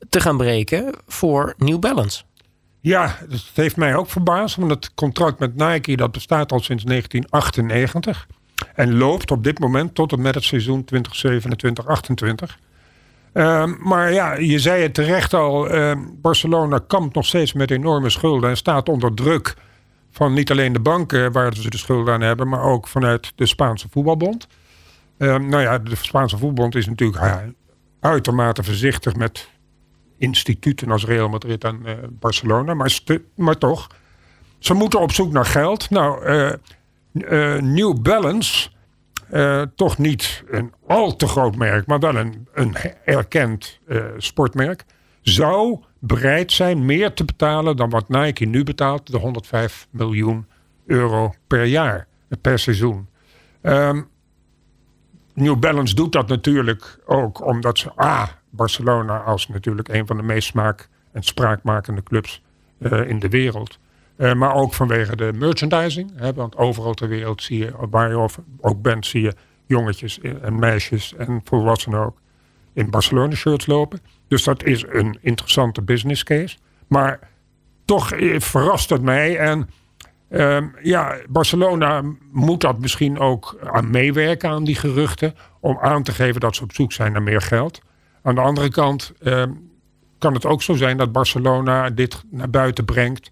te 0.08 0.20
gaan 0.20 0.36
breken 0.36 0.94
voor 1.06 1.54
New 1.58 1.78
Balance. 1.78 2.22
Ja, 2.80 3.18
dat 3.28 3.50
heeft 3.54 3.76
mij 3.76 3.96
ook 3.96 4.08
verbaasd. 4.10 4.56
Want 4.56 4.70
het 4.70 4.94
contract 4.94 5.38
met 5.38 5.56
Nike 5.56 5.96
dat 5.96 6.12
bestaat 6.12 6.52
al 6.52 6.60
sinds 6.60 6.84
1998. 6.84 8.26
En 8.74 8.96
loopt 8.96 9.30
op 9.30 9.44
dit 9.44 9.58
moment 9.58 9.94
tot 9.94 10.12
en 10.12 10.22
met 10.22 10.34
het 10.34 10.44
seizoen 10.44 10.84
2027-28. 10.94 12.64
Uh, 13.32 13.64
maar 13.78 14.12
ja, 14.12 14.34
je 14.34 14.58
zei 14.58 14.82
het 14.82 14.94
terecht 14.94 15.34
al. 15.34 15.74
Uh, 15.74 15.92
Barcelona 16.12 16.78
kampt 16.86 17.14
nog 17.14 17.26
steeds 17.26 17.52
met 17.52 17.70
enorme 17.70 18.10
schulden. 18.10 18.50
En 18.50 18.56
staat 18.56 18.88
onder 18.88 19.14
druk 19.14 19.54
van 20.10 20.32
niet 20.32 20.50
alleen 20.50 20.72
de 20.72 20.80
banken 20.80 21.32
waar 21.32 21.54
ze 21.54 21.70
de 21.70 21.78
schulden 21.78 22.14
aan 22.14 22.20
hebben. 22.20 22.48
Maar 22.48 22.62
ook 22.62 22.88
vanuit 22.88 23.32
de 23.34 23.46
Spaanse 23.46 23.88
voetbalbond. 23.90 24.46
Uh, 25.18 25.36
nou 25.36 25.62
ja, 25.62 25.78
de 25.78 25.96
Spaanse 25.96 26.38
voetbalbond 26.38 26.74
is 26.74 26.86
natuurlijk 26.86 27.54
uitermate 28.00 28.62
voorzichtig 28.62 29.14
met 29.14 29.48
instituten 30.18 30.90
als 30.90 31.04
Real 31.04 31.28
Madrid 31.28 31.64
en 31.64 31.80
uh, 31.84 31.92
Barcelona. 32.10 32.74
Maar, 32.74 32.98
maar 33.34 33.58
toch, 33.58 33.90
ze 34.58 34.74
moeten 34.74 35.00
op 35.00 35.12
zoek 35.12 35.32
naar 35.32 35.44
geld. 35.44 35.90
Nou, 35.90 36.26
uh, 36.26 36.52
uh, 37.12 37.60
New 37.60 38.00
Balance, 38.00 38.68
toch 39.74 39.98
niet 39.98 40.44
een 40.50 40.72
al 40.86 41.16
te 41.16 41.26
groot 41.26 41.56
merk, 41.56 41.86
maar 41.86 41.98
wel 41.98 42.16
een, 42.16 42.48
een 42.52 42.76
erkend 43.04 43.80
sportmerk, 44.16 44.84
zou 45.22 45.78
bereid 45.98 46.52
zijn 46.52 46.84
meer 46.84 47.12
te 47.12 47.24
betalen 47.24 47.76
dan 47.76 47.90
wat 47.90 48.08
Nike 48.08 48.44
nu 48.44 48.64
betaalt, 48.64 49.10
de 49.10 49.18
105 49.18 49.86
miljoen 49.90 50.46
euro 50.86 51.34
per 51.46 51.64
jaar, 51.64 52.06
per 52.40 52.58
seizoen. 52.58 53.08
Um, 53.62 54.08
New 55.36 55.58
Balance 55.58 55.94
doet 55.94 56.12
dat 56.12 56.28
natuurlijk 56.28 56.98
ook 57.06 57.46
omdat 57.46 57.78
ze 57.78 58.00
A 58.00 58.38
Barcelona 58.56 59.18
als 59.18 59.48
natuurlijk 59.48 59.88
een 59.88 60.06
van 60.06 60.16
de 60.16 60.22
meest 60.22 60.48
smaak- 60.48 60.88
en 61.12 61.22
spraakmakende 61.22 62.02
clubs 62.02 62.42
uh, 62.78 63.08
in 63.08 63.18
de 63.18 63.28
wereld. 63.28 63.78
Uh, 64.16 64.34
maar 64.34 64.54
ook 64.54 64.74
vanwege 64.74 65.16
de 65.16 65.32
merchandising. 65.34 66.10
Hè, 66.14 66.32
want 66.34 66.56
overal 66.56 66.94
ter 66.94 67.08
wereld 67.08 67.42
zie 67.42 67.58
je, 67.58 67.72
waar 67.90 68.10
je 68.10 68.28
ook 68.60 68.82
bent, 68.82 69.06
zie 69.06 69.22
je 69.22 69.34
jongetjes 69.66 70.20
en 70.20 70.58
meisjes 70.58 71.14
en 71.14 71.40
volwassenen 71.44 72.00
ook 72.00 72.20
in 72.72 72.90
Barcelona 72.90 73.34
shirts 73.34 73.66
lopen. 73.66 74.00
Dus 74.28 74.44
dat 74.44 74.64
is 74.64 74.84
een 74.88 75.18
interessante 75.20 75.82
business 75.82 76.24
case. 76.24 76.56
Maar 76.86 77.18
toch 77.84 78.12
eh, 78.12 78.40
verrast 78.40 78.90
het 78.90 79.02
mij. 79.02 79.38
En 79.38 79.70
uh, 80.30 80.58
ja, 80.82 81.16
Barcelona 81.28 82.02
moet 82.32 82.60
dat 82.60 82.78
misschien 82.78 83.18
ook 83.18 83.58
aan 83.64 83.90
meewerken 83.90 84.50
aan 84.50 84.64
die 84.64 84.74
geruchten. 84.74 85.34
Om 85.60 85.78
aan 85.80 86.02
te 86.02 86.12
geven 86.12 86.40
dat 86.40 86.56
ze 86.56 86.62
op 86.62 86.72
zoek 86.72 86.92
zijn 86.92 87.12
naar 87.12 87.22
meer 87.22 87.40
geld. 87.40 87.80
Aan 88.26 88.34
de 88.34 88.40
andere 88.40 88.68
kant 88.68 89.12
ehm, 89.22 89.50
kan 90.18 90.34
het 90.34 90.46
ook 90.46 90.62
zo 90.62 90.74
zijn 90.74 90.96
dat 90.96 91.12
Barcelona 91.12 91.90
dit 91.90 92.22
naar 92.30 92.50
buiten 92.50 92.84
brengt 92.84 93.30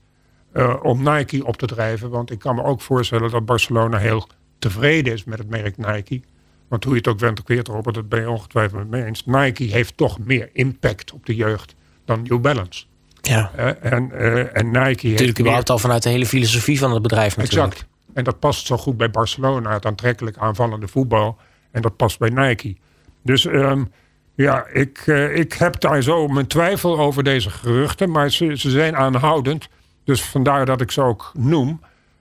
uh, 0.52 0.74
om 0.82 1.02
Nike 1.02 1.44
op 1.44 1.56
te 1.56 1.66
drijven. 1.66 2.10
Want 2.10 2.30
ik 2.30 2.38
kan 2.38 2.54
me 2.54 2.62
ook 2.62 2.80
voorstellen 2.80 3.30
dat 3.30 3.44
Barcelona 3.44 3.98
heel 3.98 4.28
tevreden 4.58 5.12
is 5.12 5.24
met 5.24 5.38
het 5.38 5.48
merk 5.48 5.76
Nike. 5.76 6.20
Want 6.68 6.84
hoe 6.84 6.92
je 6.92 6.98
het 6.98 7.08
ook 7.08 7.18
went, 7.18 7.42
keert 7.42 7.68
erop, 7.68 7.94
dat 7.94 8.08
ben 8.08 8.20
je 8.20 8.30
ongetwijfeld 8.30 8.78
met 8.78 9.00
me 9.00 9.06
eens. 9.06 9.26
Nike 9.26 9.64
heeft 9.64 9.96
toch 9.96 10.18
meer 10.18 10.50
impact 10.52 11.12
op 11.12 11.26
de 11.26 11.34
jeugd 11.34 11.74
dan 12.04 12.22
New 12.22 12.40
Balance. 12.40 12.84
Ja. 13.20 13.50
Uh, 13.58 13.92
en, 13.92 14.10
uh, 14.12 14.56
en 14.56 14.66
Nike 14.66 15.08
Natuurlijk 15.08 15.40
überhaupt 15.40 15.70
al 15.70 15.78
vanuit 15.78 16.02
de 16.02 16.08
hele 16.08 16.26
filosofie 16.26 16.78
van 16.78 16.92
het 16.92 17.02
bedrijf 17.02 17.36
natuurlijk. 17.36 17.72
Exact. 17.72 17.90
En 18.12 18.24
dat 18.24 18.38
past 18.38 18.66
zo 18.66 18.76
goed 18.76 18.96
bij 18.96 19.10
Barcelona, 19.10 19.72
het 19.72 19.86
aantrekkelijk 19.86 20.36
aanvallende 20.36 20.88
voetbal. 20.88 21.38
En 21.70 21.82
dat 21.82 21.96
past 21.96 22.18
bij 22.18 22.30
Nike. 22.30 22.76
Dus 23.22 23.44
um, 23.44 23.90
ja, 24.34 24.66
ik, 24.72 25.02
uh, 25.06 25.36
ik 25.36 25.52
heb 25.52 25.80
daar 25.80 26.02
zo 26.02 26.28
mijn 26.28 26.46
twijfel 26.46 26.98
over 26.98 27.22
deze 27.22 27.50
geruchten. 27.50 28.10
Maar 28.10 28.30
ze, 28.30 28.56
ze 28.56 28.70
zijn 28.70 28.96
aanhoudend. 28.96 29.68
Dus 30.04 30.22
vandaar 30.22 30.66
dat 30.66 30.80
ik 30.80 30.90
ze 30.90 31.02
ook 31.02 31.30
noem. 31.34 31.80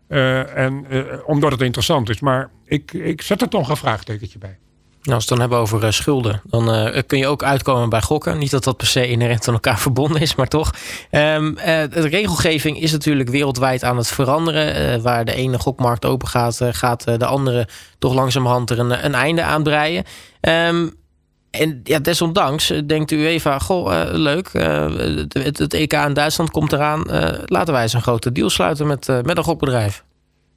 Uh, 0.09 0.57
en 0.57 0.85
uh, 0.89 1.03
omdat 1.25 1.51
het 1.51 1.61
interessant 1.61 2.09
is. 2.09 2.19
Maar 2.19 2.49
ik, 2.65 2.93
ik 2.93 3.21
zet 3.21 3.41
er 3.41 3.49
toch 3.49 3.69
een 3.69 3.77
vraagtekentje 3.77 4.39
bij. 4.39 4.57
Nou, 5.01 5.15
als 5.15 5.25
we 5.25 5.33
het 5.33 5.39
dan 5.39 5.39
hebben 5.39 5.57
over 5.57 5.93
schulden, 5.93 6.41
dan 6.45 6.93
kun 7.07 7.17
je 7.17 7.27
ook 7.27 7.43
uitkomen 7.43 7.89
bij 7.89 8.01
gokken. 8.01 8.37
Niet 8.37 8.51
dat 8.51 8.63
dat 8.63 8.77
per 8.77 8.87
se 8.87 9.07
inherent 9.07 9.47
aan 9.47 9.53
elkaar 9.53 9.79
verbonden 9.87 10.21
is, 10.21 10.35
maar 10.35 10.47
toch. 10.47 10.73
Uh, 11.11 11.49
de 11.61 12.07
regelgeving 12.09 12.79
is 12.81 12.91
natuurlijk 12.91 13.29
wereldwijd 13.29 13.83
aan 13.83 13.97
het 13.97 14.07
veranderen. 14.07 15.01
waar 15.01 15.25
de 15.25 15.33
ene 15.33 15.59
gokmarkt 15.59 16.05
open 16.05 16.27
gaat, 16.27 16.59
gaat 16.71 17.03
de 17.03 17.25
andere 17.25 17.67
toch 17.99 18.13
langzamerhand 18.13 18.69
er 18.69 18.79
een, 18.79 19.05
een 19.05 19.15
einde 19.15 19.43
aan 19.43 19.63
breien. 19.63 20.03
Um, 20.41 20.93
en 21.59 21.79
ja, 21.83 21.99
desondanks 21.99 22.67
denkt 22.85 23.09
de 23.09 23.15
UEFA, 23.15 23.59
goh, 23.59 24.07
leuk, 24.11 24.49
het, 24.53 25.57
het, 25.57 25.73
EK 25.73 25.93
in 25.93 26.13
Duitsland 26.13 26.51
komt 26.51 26.73
eraan. 26.73 27.03
laten 27.45 27.73
wij 27.73 27.81
eens 27.81 27.93
een 27.93 28.01
grote 28.01 28.31
deal 28.31 28.49
sluiten 28.49 28.87
met, 28.87 29.07
met 29.07 29.37
een 29.37 29.43
gokbedrijf. 29.43 30.03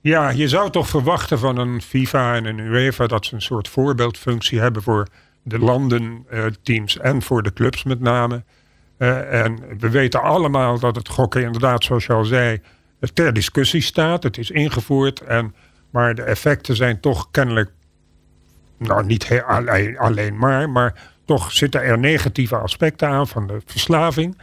Ja, 0.00 0.30
je 0.30 0.48
zou 0.48 0.70
toch 0.70 0.88
verwachten 0.88 1.38
van 1.38 1.58
een 1.58 1.82
FIFA 1.82 2.34
en 2.34 2.44
een 2.44 2.58
UEFA 2.58 3.06
dat 3.06 3.26
ze 3.26 3.34
een 3.34 3.42
soort 3.42 3.68
voorbeeldfunctie 3.68 4.60
hebben 4.60 4.82
voor 4.82 5.06
de 5.42 5.58
landenteams 5.58 6.98
en 6.98 7.22
voor 7.22 7.42
de 7.42 7.52
clubs 7.52 7.82
met 7.82 8.00
name. 8.00 8.44
En 8.98 9.58
we 9.78 9.90
weten 9.90 10.22
allemaal 10.22 10.78
dat 10.78 10.96
het 10.96 11.08
gokken 11.08 11.42
inderdaad, 11.42 11.84
zoals 11.84 12.06
je 12.06 12.12
al 12.12 12.24
zei, 12.24 12.60
ter 13.14 13.32
discussie 13.32 13.80
staat. 13.80 14.22
Het 14.22 14.38
is 14.38 14.50
ingevoerd, 14.50 15.20
en, 15.20 15.54
maar 15.90 16.14
de 16.14 16.22
effecten 16.22 16.76
zijn 16.76 17.00
toch 17.00 17.30
kennelijk, 17.30 17.70
nou 18.78 19.04
niet 19.04 19.42
alleen, 19.96 20.38
maar, 20.38 20.70
maar 20.70 20.94
toch 21.24 21.52
zitten 21.52 21.82
er 21.82 21.98
negatieve 21.98 22.56
aspecten 22.56 23.08
aan 23.08 23.28
van 23.28 23.46
de 23.46 23.60
verslaving. 23.64 24.38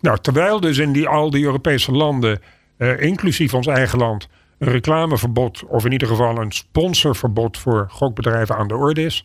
Nou, 0.00 0.18
terwijl 0.18 0.60
dus 0.60 0.78
in 0.78 0.92
die, 0.92 1.08
al 1.08 1.30
die 1.30 1.44
Europese 1.44 1.92
landen, 1.92 2.40
uh, 2.78 3.00
inclusief 3.00 3.54
ons 3.54 3.66
eigen 3.66 3.98
land, 3.98 4.28
een 4.58 4.70
reclameverbod, 4.70 5.64
of 5.64 5.84
in 5.84 5.92
ieder 5.92 6.08
geval 6.08 6.38
een 6.38 6.52
sponsorverbod 6.52 7.58
voor 7.58 7.86
gokbedrijven 7.90 8.56
aan 8.56 8.68
de 8.68 8.76
orde 8.76 9.04
is, 9.04 9.24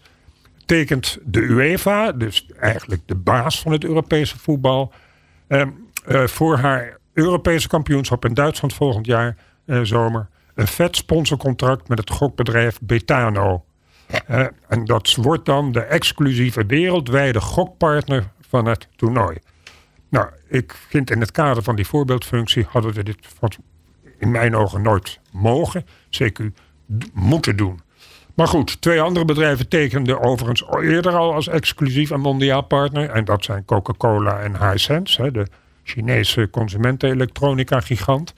tekent 0.66 1.18
de 1.24 1.40
UEFA, 1.40 2.12
dus 2.12 2.48
eigenlijk 2.60 3.02
de 3.06 3.16
baas 3.16 3.62
van 3.62 3.72
het 3.72 3.84
Europese 3.84 4.40
voetbal, 4.40 4.94
eh, 5.48 5.62
eh, 6.06 6.28
voor 6.28 6.58
haar 6.58 6.98
Europese 7.14 7.68
kampioenschap 7.68 8.26
in 8.26 8.34
Duitsland 8.34 8.74
volgend 8.74 9.06
jaar 9.06 9.38
eh, 9.66 9.80
zomer 9.82 10.30
een 10.56 10.68
vet 10.68 10.96
sponsorcontract 10.96 11.88
met 11.88 11.98
het 11.98 12.10
gokbedrijf 12.10 12.80
Betano. 12.82 13.66
Uh, 14.30 14.46
en 14.68 14.86
dat 14.86 15.16
wordt 15.16 15.46
dan 15.46 15.72
de 15.72 15.82
exclusieve 15.82 16.66
wereldwijde 16.66 17.42
gokpartner 17.42 18.24
van 18.48 18.66
het 18.66 18.88
toernooi. 18.96 19.38
Nou, 20.10 20.30
ik 20.48 20.76
vind 20.88 21.12
in 21.12 21.20
het 21.20 21.32
kader 21.32 21.64
van 21.64 21.76
die 21.76 21.88
voorbeeldfunctie 21.88 22.66
hadden 22.70 22.94
we 22.94 23.04
dit 23.04 23.18
in 24.18 24.32
mijn 24.32 24.56
ogen 24.56 24.82
nooit 24.82 25.20
mogen, 25.32 25.86
zeker 26.10 26.52
moeten 27.14 27.56
doen. 27.56 27.80
Maar 28.36 28.48
goed, 28.48 28.82
twee 28.82 29.02
andere 29.02 29.26
bedrijven 29.26 29.68
tekenden 29.68 30.22
overigens 30.22 30.64
eerder 30.82 31.16
al 31.16 31.34
als 31.34 31.48
exclusief 31.48 32.12
en 32.12 32.20
mondiaal 32.20 32.62
partner. 32.62 33.10
En 33.10 33.26
dat 33.26 33.44
zijn 33.44 33.66
Coca-Cola 33.66 34.40
en 34.40 34.70
Hisense, 34.70 35.32
de 35.32 35.48
Chinese 35.84 36.50
consumentenelektronica-gigant. 36.50 38.34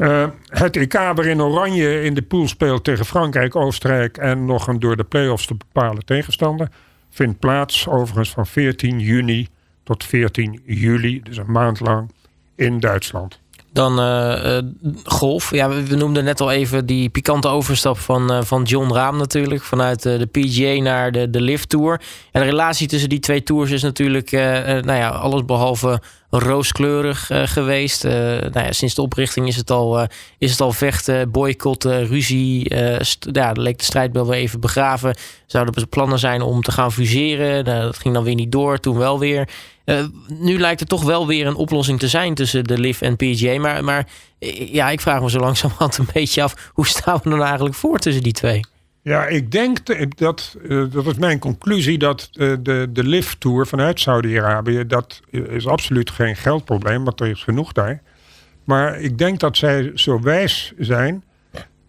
Uh, 0.00 0.26
het 0.46 0.76
EK 0.76 0.92
waarin 0.92 1.42
Oranje 1.42 2.02
in 2.02 2.14
de 2.14 2.22
pool 2.22 2.48
speelt 2.48 2.84
tegen 2.84 3.04
Frankrijk, 3.04 3.56
Oostenrijk 3.56 4.16
en 4.16 4.44
nog 4.44 4.66
een 4.66 4.78
door 4.78 4.96
de 4.96 5.04
play-offs 5.04 5.46
te 5.46 5.54
bepalen 5.54 6.04
tegenstander, 6.04 6.68
vindt 7.10 7.38
plaats 7.38 7.88
overigens 7.88 8.30
van 8.30 8.46
14 8.46 9.00
juni 9.00 9.48
tot 9.82 10.04
14 10.04 10.62
juli, 10.64 11.22
dus 11.22 11.36
een 11.36 11.52
maand 11.52 11.80
lang, 11.80 12.10
in 12.54 12.80
Duitsland. 12.80 13.41
Dan 13.72 14.00
uh, 14.00 14.58
golf. 15.04 15.50
Ja, 15.50 15.68
we, 15.68 15.96
noemden 15.96 16.24
net 16.24 16.40
al 16.40 16.50
even 16.50 16.86
die 16.86 17.08
pikante 17.08 17.48
overstap 17.48 17.98
van, 17.98 18.32
uh, 18.32 18.42
van 18.42 18.62
John 18.62 18.92
Raam 18.92 19.16
natuurlijk. 19.16 19.62
Vanuit 19.62 20.02
de 20.02 20.28
PGA 20.30 20.82
naar 20.82 21.12
de, 21.12 21.30
de 21.30 21.40
Lift 21.40 21.68
Tour. 21.68 22.00
En 22.32 22.40
de 22.40 22.48
relatie 22.48 22.88
tussen 22.88 23.08
die 23.08 23.20
twee 23.20 23.42
tours 23.42 23.70
is 23.70 23.82
natuurlijk 23.82 24.30
nou 24.30 24.92
ja, 24.92 25.08
alles 25.08 25.44
behalve 25.44 26.00
rooskleurig 26.30 27.30
geweest. 27.32 28.02
nou 28.02 28.50
ja, 28.52 28.72
sinds 28.72 28.94
de 28.94 29.02
oprichting 29.02 29.46
is 29.48 29.56
het 29.56 29.70
al, 29.70 30.06
is 30.38 30.50
het 30.50 30.60
al 30.60 30.72
vechten, 30.72 31.30
boycotten, 31.30 32.06
ruzie. 32.06 32.74
ja, 33.32 33.52
leek 33.52 33.78
de 33.78 33.84
strijdbel 33.84 34.26
weer 34.26 34.38
even 34.38 34.60
begraven. 34.60 35.16
Zouden 35.46 35.74
er 35.74 35.86
plannen 35.86 36.18
zijn 36.18 36.42
om 36.42 36.62
te 36.62 36.72
gaan 36.72 36.92
fuseren? 36.92 37.64
Nou, 37.64 37.82
dat 37.82 37.98
ging 37.98 38.14
dan 38.14 38.24
weer 38.24 38.34
niet 38.34 38.52
door, 38.52 38.78
toen 38.78 38.98
wel 38.98 39.18
weer. 39.18 39.48
Nu 40.28 40.58
lijkt 40.58 40.80
er 40.80 40.86
toch 40.86 41.02
wel 41.02 41.26
weer 41.26 41.46
een 41.46 41.54
oplossing 41.54 41.98
te 41.98 42.08
zijn 42.08 42.34
tussen 42.34 42.64
de 42.64 42.78
LIV 42.78 43.00
en 43.00 43.16
PGA. 43.16 43.60
Maar, 43.60 43.84
maar 43.84 44.08
ja, 44.70 44.90
ik 44.90 45.00
vraag 45.00 45.20
me 45.20 45.30
zo 45.30 45.40
langzamerhand 45.40 45.98
een 45.98 46.08
beetje 46.14 46.42
af... 46.42 46.70
hoe 46.72 46.86
staan 46.86 47.20
we 47.22 47.30
dan 47.30 47.42
eigenlijk 47.42 47.74
voor 47.74 47.98
tussen 47.98 48.22
die 48.22 48.32
twee? 48.32 48.60
Ja, 49.02 49.26
ik 49.26 49.50
denk 49.50 49.78
dat, 50.18 50.56
uh, 50.62 50.92
dat 50.92 51.06
is 51.06 51.14
mijn 51.14 51.38
conclusie, 51.38 51.98
dat 51.98 52.28
de, 52.32 52.88
de 52.90 53.04
lift 53.04 53.40
tour 53.40 53.66
vanuit 53.66 54.00
Saudi-Arabië, 54.00 54.86
dat 54.86 55.20
is 55.30 55.66
absoluut 55.66 56.10
geen 56.10 56.36
geldprobleem, 56.36 57.04
want 57.04 57.20
er 57.20 57.26
is 57.26 57.42
genoeg 57.42 57.72
daar. 57.72 58.02
Maar 58.64 59.00
ik 59.00 59.18
denk 59.18 59.40
dat 59.40 59.56
zij 59.56 59.90
zo 59.94 60.20
wijs 60.20 60.72
zijn 60.78 61.24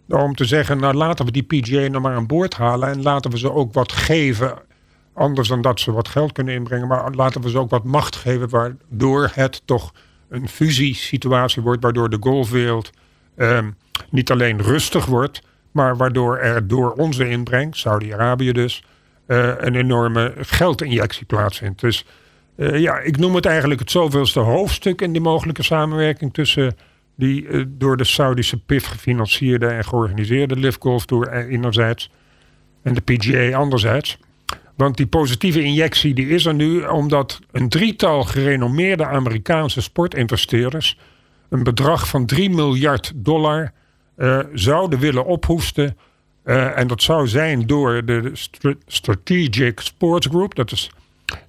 om 0.08 0.36
te 0.36 0.46
zeggen, 0.46 0.80
nou 0.80 0.94
laten 0.94 1.26
we 1.26 1.32
die 1.32 1.44
PGA 1.44 1.88
nog 1.88 2.02
maar 2.02 2.16
aan 2.16 2.28
boord 2.28 2.54
halen 2.54 2.90
en 2.90 3.02
laten 3.02 3.32
we 3.32 3.38
ze 3.38 3.52
ook 3.52 3.74
wat 3.74 3.92
geven. 3.92 4.54
Anders 5.14 5.48
dan 5.48 5.62
dat 5.62 5.80
ze 5.80 5.92
wat 5.92 6.08
geld 6.08 6.32
kunnen 6.32 6.54
inbrengen, 6.54 6.88
maar 6.88 7.12
laten 7.12 7.42
we 7.42 7.50
ze 7.50 7.58
ook 7.58 7.70
wat 7.70 7.84
macht 7.84 8.16
geven, 8.16 8.50
waardoor 8.50 9.32
het 9.34 9.62
toch 9.66 9.94
een 10.30 10.50
fusiesituatie 10.50 11.62
wordt, 11.62 11.84
waardoor 11.84 12.10
de 12.10 12.18
golfwereld 12.20 12.90
uh, 13.38 13.60
niet 14.10 14.32
alleen 14.32 14.62
rustig 14.62 15.06
wordt, 15.06 15.42
maar 15.72 15.98
waardoor 15.98 16.38
er 16.38 16.68
door 16.68 16.92
onze 16.92 17.30
inbreng, 17.30 17.76
Saudi-Arabië 17.76 18.52
dus, 18.52 18.84
uh, 19.28 19.54
een 19.58 19.76
enorme 19.76 20.34
geldinjectie 20.38 21.26
plaatsvindt. 21.26 21.82
Dus 21.82 22.06
uh, 22.56 22.80
ja, 22.80 23.00
ik 23.00 23.18
noem 23.18 23.36
het 23.36 23.46
eigenlijk 23.46 23.80
het 23.80 23.92
zoveelste 23.92 24.40
hoofdstuk 24.40 25.02
in 25.02 25.12
die 25.12 25.22
mogelijke 25.22 25.64
samenwerking 25.64 26.34
tussen 26.34 26.76
die 27.16 27.44
uh, 27.44 27.66
door 27.68 27.98
de 27.98 28.04
Saudische 28.04 28.60
PIF 28.60 28.86
gefinancierde 28.86 29.68
en 29.68 29.86
georganiseerde 29.86 30.56
Live 30.56 30.78
Golf 30.80 31.06
Tour 31.06 31.32
enerzijds 31.32 32.12
en 32.84 32.94
de 32.94 33.02
PGA 33.02 33.58
anderzijds. 33.58 34.18
Want 34.76 34.98
die 34.98 35.08
positieve 35.08 35.64
injectie 35.64 36.14
die 36.14 36.28
is 36.28 36.46
er 36.46 36.54
nu 36.54 36.84
omdat 36.84 37.40
een 37.52 37.70
drietal 37.70 38.24
gerenommeerde 38.24 39.06
Amerikaanse 39.06 39.82
sportinvesteerders 39.82 40.98
een 41.50 41.64
bedrag 41.64 42.08
van 42.08 42.26
3 42.26 42.50
miljard 42.50 43.12
dollar 43.16 43.72
uh, 44.18 44.40
zouden 44.54 45.00
willen 45.00 45.26
ophoesten. 45.26 45.98
Uh, 46.46 46.78
en 46.78 46.88
dat 46.88 47.02
zou 47.02 47.28
zijn 47.28 47.68
door 47.68 48.06
de 48.06 48.32
Strategic 48.88 49.80
Sports 49.80 50.28
Group. 50.28 50.56
Dat 50.56 50.72
is, 50.72 50.92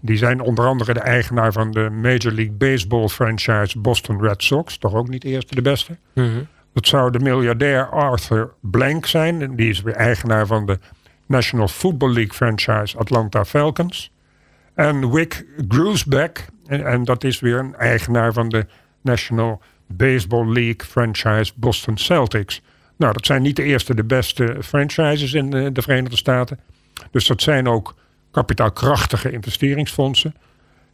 die 0.00 0.16
zijn 0.16 0.40
onder 0.40 0.66
andere 0.66 0.94
de 0.94 1.00
eigenaar 1.00 1.52
van 1.52 1.70
de 1.70 1.90
Major 1.90 2.32
League 2.32 2.52
Baseball 2.52 3.08
franchise 3.08 3.78
Boston 3.78 4.20
Red 4.20 4.42
Sox. 4.42 4.78
Toch 4.78 4.94
ook 4.94 5.08
niet 5.08 5.22
de 5.22 5.28
eerste 5.28 5.54
de 5.54 5.62
beste. 5.62 5.96
Mm 6.12 6.24
-hmm. 6.24 6.46
Dat 6.72 6.86
zou 6.86 7.10
de 7.10 7.18
miljardair 7.18 7.88
Arthur 7.88 8.50
Blank 8.60 9.06
zijn. 9.06 9.56
Die 9.56 9.68
is 9.68 9.82
weer 9.82 9.94
eigenaar 9.94 10.46
van 10.46 10.66
de 10.66 10.78
National 11.26 11.68
Football 11.68 12.12
League 12.12 12.34
franchise 12.34 12.98
Atlanta 12.98 13.44
Falcons. 13.44 14.12
En 14.74 15.10
Wick 15.10 15.46
Groesbeck. 15.68 16.46
En, 16.66 17.04
dat 17.04 17.24
is 17.24 17.40
weer 17.40 17.58
een 17.58 17.74
eigenaar 17.74 18.32
van 18.32 18.48
de 18.48 18.66
National 19.00 19.62
Baseball 19.86 20.52
League 20.52 20.86
franchise 20.88 21.52
Boston 21.56 21.96
Celtics. 21.96 22.62
Nou, 22.96 23.12
dat 23.12 23.26
zijn 23.26 23.42
niet 23.42 23.56
de 23.56 23.62
eerste, 23.62 23.94
de 23.94 24.04
beste 24.04 24.56
franchises 24.62 25.32
in 25.32 25.50
de, 25.50 25.72
de 25.72 25.82
Verenigde 25.82 26.16
Staten. 26.16 26.60
Dus 27.10 27.26
dat 27.26 27.42
zijn 27.42 27.68
ook 27.68 27.94
kapitaalkrachtige 28.30 29.32
investeringsfondsen. 29.32 30.34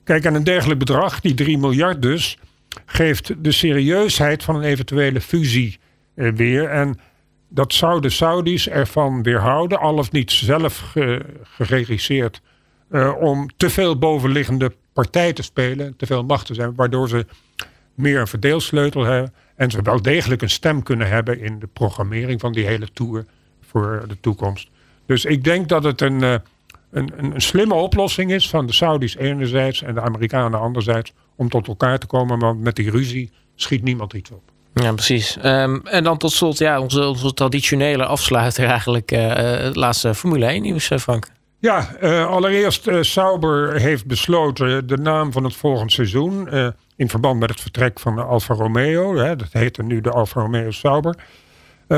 Kijk, 0.04 0.24
en 0.24 0.34
een 0.34 0.44
dergelijk 0.44 0.78
bedrag, 0.78 1.20
die 1.20 1.34
3 1.34 1.58
miljard 1.58 2.02
dus, 2.02 2.38
geeft 2.86 3.44
de 3.44 3.52
serieusheid 3.52 4.42
van 4.42 4.56
een 4.56 4.62
eventuele 4.62 5.20
fusie 5.20 5.78
eh, 6.14 6.32
weer. 6.32 6.68
En 6.68 6.98
dat 7.52 7.72
zou 7.72 8.00
de 8.00 8.10
Saudis 8.10 8.68
ervan 8.68 9.22
weerhouden, 9.22 9.78
al 9.78 9.98
of 9.98 10.12
niet 10.12 10.30
zelf 10.30 10.78
ge, 10.78 11.24
geregisseerd, 11.42 12.40
uh, 12.90 13.12
om 13.20 13.48
te 13.56 13.70
veel 13.70 13.98
bovenliggende 13.98 14.72
partij 14.92 15.32
te 15.32 15.42
spelen, 15.42 15.96
te 15.96 16.06
veel 16.06 16.24
macht 16.24 16.46
te 16.46 16.54
zijn, 16.54 16.74
waardoor 16.74 17.08
ze 17.08 17.26
meer 17.94 18.20
een 18.20 18.26
verdeelsleutel 18.26 19.04
hebben. 19.04 19.32
En 19.56 19.70
ze 19.70 19.82
wel 19.82 20.02
degelijk 20.02 20.42
een 20.42 20.50
stem 20.50 20.82
kunnen 20.82 21.08
hebben 21.08 21.40
in 21.40 21.58
de 21.58 21.66
programmering 21.66 22.40
van 22.40 22.52
die 22.52 22.66
hele 22.66 22.88
tour 22.92 23.24
voor 23.60 24.04
de 24.08 24.20
toekomst. 24.20 24.68
Dus 25.06 25.24
ik 25.24 25.44
denk 25.44 25.68
dat 25.68 25.84
het 25.84 26.00
een, 26.00 26.22
eh, 26.22 26.34
een, 26.90 27.12
een, 27.16 27.40
slimme 27.40 27.74
oplossing 27.74 28.32
is 28.32 28.50
van 28.50 28.66
de 28.66 28.72
Saudis 28.72 29.16
enerzijds 29.16 29.82
en 29.82 29.94
de 29.94 30.00
Amerikanen 30.00 30.60
anderzijds 30.60 31.12
om 31.36 31.48
tot 31.48 31.68
elkaar 31.68 31.98
te 31.98 32.06
komen. 32.06 32.38
Want 32.38 32.60
met 32.60 32.76
die 32.76 32.90
ruzie 32.90 33.30
schiet 33.54 33.82
niemand 33.82 34.12
iets 34.12 34.30
op. 34.30 34.49
Ja, 34.74 34.92
precies. 34.92 35.36
Um, 35.44 35.86
en 35.86 36.04
dan 36.04 36.18
tot 36.18 36.32
slot 36.32 36.58
ja, 36.58 36.80
onze, 36.80 37.06
onze 37.06 37.34
traditionele 37.34 38.04
afsluiter 38.04 38.64
eigenlijk. 38.64 39.12
Uh, 39.12 39.34
het 39.36 39.76
laatste 39.76 40.14
Formule 40.14 40.46
1 40.46 40.62
nieuws, 40.62 40.90
Frank. 40.98 41.28
Ja, 41.58 41.78
allereerst 42.28 42.86
uh, 42.86 43.02
Sauber 43.02 43.80
heeft 43.80 44.06
besloten 44.06 44.86
de 44.86 44.96
naam 44.96 45.32
van 45.32 45.44
het 45.44 45.56
volgende 45.56 45.92
seizoen 45.92 46.48
in 46.96 47.08
verband 47.08 47.40
met 47.40 47.50
het 47.50 47.60
vertrek 47.60 48.00
van 48.00 48.14
de 48.14 48.22
Alfa 48.22 48.54
Romeo, 48.54 49.16
hè, 49.16 49.36
dat 49.36 49.52
heette 49.52 49.82
nu 49.82 50.00
de 50.00 50.10
Alfa 50.10 50.40
Romeo 50.40 50.70
Sauber, 50.70 51.16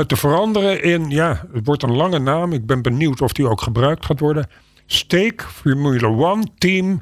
te 0.07 0.15
veranderen 0.15 0.83
in, 0.83 1.09
ja, 1.09 1.45
het 1.53 1.65
wordt 1.65 1.83
een 1.83 1.95
lange 1.95 2.19
naam, 2.19 2.53
ik 2.53 2.65
ben 2.65 2.81
benieuwd 2.81 3.21
of 3.21 3.33
die 3.33 3.49
ook 3.49 3.61
gebruikt 3.61 4.05
gaat 4.05 4.19
worden, 4.19 4.47
Steak 4.85 5.41
Formula 5.41 6.07
One 6.07 6.43
Team 6.57 7.01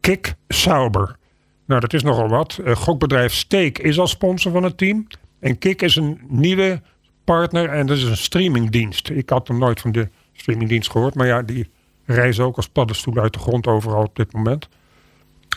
Kick 0.00 0.34
Sauber. 0.48 1.16
Nou, 1.66 1.80
dat 1.80 1.92
is 1.92 2.02
nogal 2.02 2.28
wat. 2.28 2.58
Uh, 2.64 2.76
gokbedrijf 2.76 3.34
Steak 3.34 3.78
is 3.78 3.98
al 3.98 4.06
sponsor 4.06 4.52
van 4.52 4.62
het 4.62 4.78
team. 4.78 5.06
En 5.40 5.58
Kik 5.58 5.82
is 5.82 5.96
een 5.96 6.20
nieuwe 6.28 6.82
partner 7.24 7.68
en 7.68 7.86
dat 7.86 7.96
is 7.96 8.02
een 8.02 8.16
streamingdienst. 8.16 9.10
Ik 9.10 9.30
had 9.30 9.48
nog 9.48 9.58
nooit 9.58 9.80
van 9.80 9.92
de 9.92 10.08
streamingdienst 10.32 10.90
gehoord, 10.90 11.14
maar 11.14 11.26
ja, 11.26 11.42
die 11.42 11.70
reizen 12.04 12.44
ook 12.44 12.56
als 12.56 12.68
paddenstoelen 12.68 13.22
uit 13.22 13.32
de 13.32 13.38
grond 13.38 13.66
overal 13.66 14.02
op 14.02 14.16
dit 14.16 14.32
moment. 14.32 14.68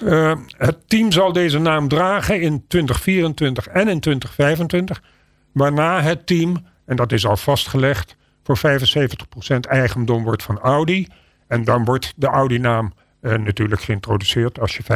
Uh, 0.04 0.34
het 0.58 0.78
team 0.90 1.12
zal 1.12 1.34
deze 1.34 1.60
naam 1.60 1.88
dragen 1.88 2.42
in 2.42 2.64
2024 2.68 3.68
en 3.68 3.88
in 3.88 4.00
2025. 4.00 5.04
Waarna 5.52 6.02
het 6.02 6.28
team, 6.28 6.66
en 6.86 6.96
dat 6.96 7.12
is 7.12 7.26
al 7.26 7.38
vastgelegd, 7.38 8.16
voor 8.44 8.58
75% 8.58 9.60
eigendom 9.60 10.24
wordt 10.24 10.44
van 10.44 10.60
Audi. 10.60 11.08
En 11.48 11.64
dan 11.64 11.86
wordt 11.86 12.14
de 12.16 12.28
Audi-naam 12.28 12.94
uh, 13.26 13.38
natuurlijk 13.38 13.82
geïntroduceerd 13.82 14.60
als 14.60 14.78
je 14.78 14.84
75% 14.84 14.88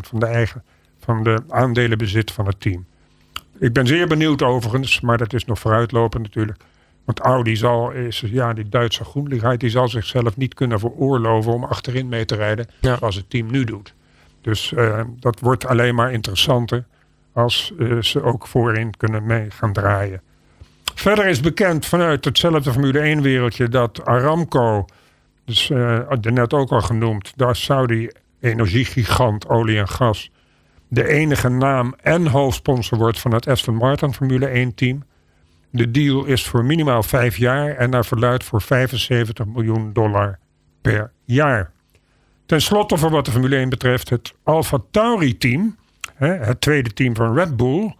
van 0.00 0.18
de, 0.18 0.26
eigen, 0.26 0.62
van 0.98 1.22
de 1.22 1.42
aandelen 1.48 1.98
bezit 1.98 2.32
van 2.32 2.46
het 2.46 2.60
team. 2.60 2.86
Ik 3.58 3.72
ben 3.72 3.86
zeer 3.86 4.06
benieuwd 4.06 4.42
overigens, 4.42 5.00
maar 5.00 5.18
dat 5.18 5.32
is 5.32 5.44
nog 5.44 5.58
vooruitlopend 5.58 6.22
natuurlijk. 6.22 6.58
Want 7.04 7.20
Audi 7.20 7.56
zal, 7.56 7.90
is, 7.90 8.22
ja, 8.26 8.52
die 8.52 8.68
Duitse 8.68 9.04
groenligheid, 9.04 9.60
die 9.60 9.70
zal 9.70 9.88
zichzelf 9.88 10.36
niet 10.36 10.54
kunnen 10.54 10.78
veroorloven 10.78 11.52
om 11.52 11.64
achterin 11.64 12.08
mee 12.08 12.24
te 12.24 12.34
rijden. 12.34 12.66
Ja. 12.80 12.96
Zoals 12.96 13.14
het 13.14 13.30
team 13.30 13.50
nu 13.50 13.64
doet. 13.64 13.94
Dus 14.40 14.72
uh, 14.72 15.00
dat 15.20 15.40
wordt 15.40 15.66
alleen 15.66 15.94
maar 15.94 16.12
interessanter 16.12 16.84
als 17.32 17.72
uh, 17.78 18.02
ze 18.02 18.22
ook 18.22 18.46
voorin 18.46 18.96
kunnen 18.96 19.26
mee 19.26 19.50
gaan 19.50 19.72
draaien. 19.72 20.20
Verder 20.94 21.26
is 21.26 21.40
bekend 21.40 21.86
vanuit 21.86 22.24
hetzelfde 22.24 22.72
Formule 22.72 22.98
1 22.98 23.22
wereldje 23.22 23.68
dat 23.68 24.04
Aramco, 24.04 24.86
dus 25.44 25.70
uh, 25.70 26.08
net 26.08 26.54
ook 26.54 26.70
al 26.70 26.80
genoemd, 26.80 27.32
de 27.36 27.54
Saudi 27.54 28.08
energiegigant 28.40 29.48
olie 29.48 29.78
en 29.78 29.88
gas, 29.88 30.30
de 30.88 31.08
enige 31.08 31.48
naam 31.48 31.94
en 32.02 32.26
hoofdsponsor 32.26 32.98
wordt 32.98 33.20
van 33.20 33.34
het 33.34 33.48
Aston 33.48 33.74
Martin 33.74 34.14
Formule 34.14 34.46
1 34.46 34.74
team. 34.74 35.02
De 35.70 35.90
deal 35.90 36.24
is 36.24 36.46
voor 36.46 36.64
minimaal 36.64 37.02
vijf 37.02 37.36
jaar 37.36 37.76
en 37.76 37.90
naar 37.90 38.04
verluid 38.04 38.44
voor 38.44 38.62
75 38.62 39.46
miljoen 39.46 39.92
dollar 39.92 40.38
per 40.80 41.12
jaar. 41.24 41.72
Ten 42.46 42.60
slotte, 42.60 42.96
voor 42.96 43.10
wat 43.10 43.24
de 43.24 43.30
Formule 43.30 43.56
1 43.56 43.68
betreft, 43.68 44.10
het 44.10 44.34
Alfa 44.42 44.78
Tauri-team, 44.90 45.76
het 46.16 46.60
tweede 46.60 46.92
team 46.92 47.14
van 47.14 47.34
Red 47.34 47.56
Bull, 47.56 47.94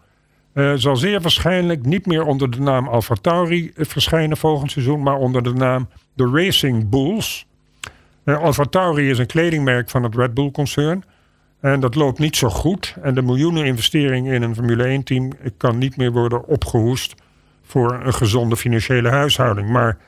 uh, 0.55 0.73
zal 0.75 0.97
zeer 0.97 1.21
waarschijnlijk 1.21 1.87
niet 1.87 2.07
meer 2.07 2.25
onder 2.25 2.51
de 2.51 2.61
naam 2.61 2.89
Alfa 2.89 3.15
Tauri 3.15 3.73
eh, 3.77 3.85
verschijnen 3.87 4.37
volgend 4.37 4.71
seizoen, 4.71 5.03
maar 5.03 5.17
onder 5.17 5.43
de 5.43 5.53
naam 5.53 5.89
de 6.15 6.31
Racing 6.33 6.89
Bulls. 6.89 7.47
Uh, 8.25 8.43
Alfa 8.43 8.65
Tauri 8.65 9.11
is 9.11 9.19
een 9.19 9.27
kledingmerk 9.27 9.91
van 9.91 10.03
het 10.03 10.15
Red 10.15 10.35
Bull-concern. 10.35 11.05
En 11.61 11.81
dat 11.81 11.95
loopt 11.95 12.19
niet 12.19 12.37
zo 12.37 12.49
goed. 12.49 12.97
En 13.03 13.15
de 13.15 13.23
miljoenen 13.23 13.65
investering 13.65 14.33
in 14.33 14.43
een 14.43 14.55
Formule 14.55 15.01
1-team 15.01 15.33
kan 15.57 15.79
niet 15.79 15.97
meer 15.97 16.13
worden 16.13 16.47
opgehoest 16.47 17.15
voor 17.63 18.01
een 18.05 18.15
gezonde 18.15 18.57
financiële 18.57 19.09
huishouding. 19.09 19.69
Maar 19.69 19.99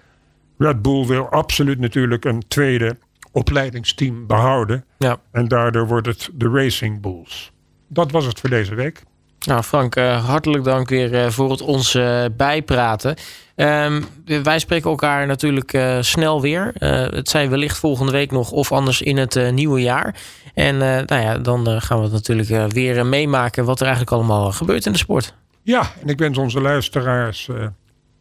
Red 0.58 0.82
Bull 0.82 1.06
wil 1.06 1.28
absoluut 1.28 1.78
natuurlijk 1.78 2.24
een 2.24 2.42
tweede 2.48 2.96
opleidingsteam 3.32 4.26
behouden. 4.26 4.84
Ja. 4.98 5.18
En 5.30 5.48
daardoor 5.48 5.86
wordt 5.86 6.06
het 6.06 6.30
de 6.34 6.48
Racing 6.48 7.00
Bulls. 7.00 7.52
Dat 7.88 8.10
was 8.10 8.26
het 8.26 8.40
voor 8.40 8.50
deze 8.50 8.74
week. 8.74 9.02
Nou, 9.40 9.62
Frank, 9.62 9.94
hartelijk 9.98 10.64
dank 10.64 10.88
weer 10.88 11.32
voor 11.32 11.50
het 11.50 11.60
ons 11.60 11.98
bijpraten. 12.36 13.16
Um, 13.56 14.04
wij 14.42 14.58
spreken 14.58 14.90
elkaar 14.90 15.26
natuurlijk 15.26 15.78
snel 16.00 16.40
weer. 16.40 16.72
Het 17.14 17.28
zijn 17.28 17.50
wellicht 17.50 17.78
volgende 17.78 18.12
week 18.12 18.30
nog 18.30 18.50
of 18.50 18.72
anders 18.72 19.02
in 19.02 19.16
het 19.16 19.52
nieuwe 19.52 19.80
jaar. 19.80 20.14
En 20.54 20.76
nou 20.78 21.20
ja, 21.20 21.38
dan 21.38 21.80
gaan 21.82 22.02
we 22.02 22.08
natuurlijk 22.08 22.72
weer 22.72 23.06
meemaken 23.06 23.64
wat 23.64 23.80
er 23.80 23.86
eigenlijk 23.86 24.16
allemaal 24.16 24.52
gebeurt 24.52 24.86
in 24.86 24.92
de 24.92 24.98
sport. 24.98 25.34
Ja, 25.62 25.92
en 26.02 26.08
ik 26.08 26.18
wens 26.18 26.38
onze 26.38 26.60
luisteraars 26.60 27.48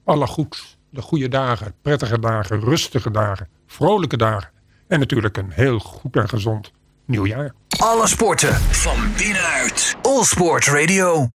alle 0.03 0.27
goed. 0.27 0.77
De 0.89 1.01
goede 1.01 1.27
dagen, 1.27 1.73
prettige 1.81 2.19
dagen, 2.19 2.59
rustige 2.59 3.11
dagen, 3.11 3.47
vrolijke 3.67 4.17
dagen. 4.17 4.49
En 4.87 4.99
natuurlijk 4.99 5.37
een 5.37 5.51
heel 5.51 5.79
goed 5.79 6.15
en 6.15 6.29
gezond 6.29 6.71
nieuwjaar. 7.05 7.53
Alle 7.77 8.07
sporten 8.07 8.53
van 8.53 8.97
binnenuit. 9.17 9.95
All 10.01 10.23
Sport 10.23 10.65
Radio. 10.65 11.23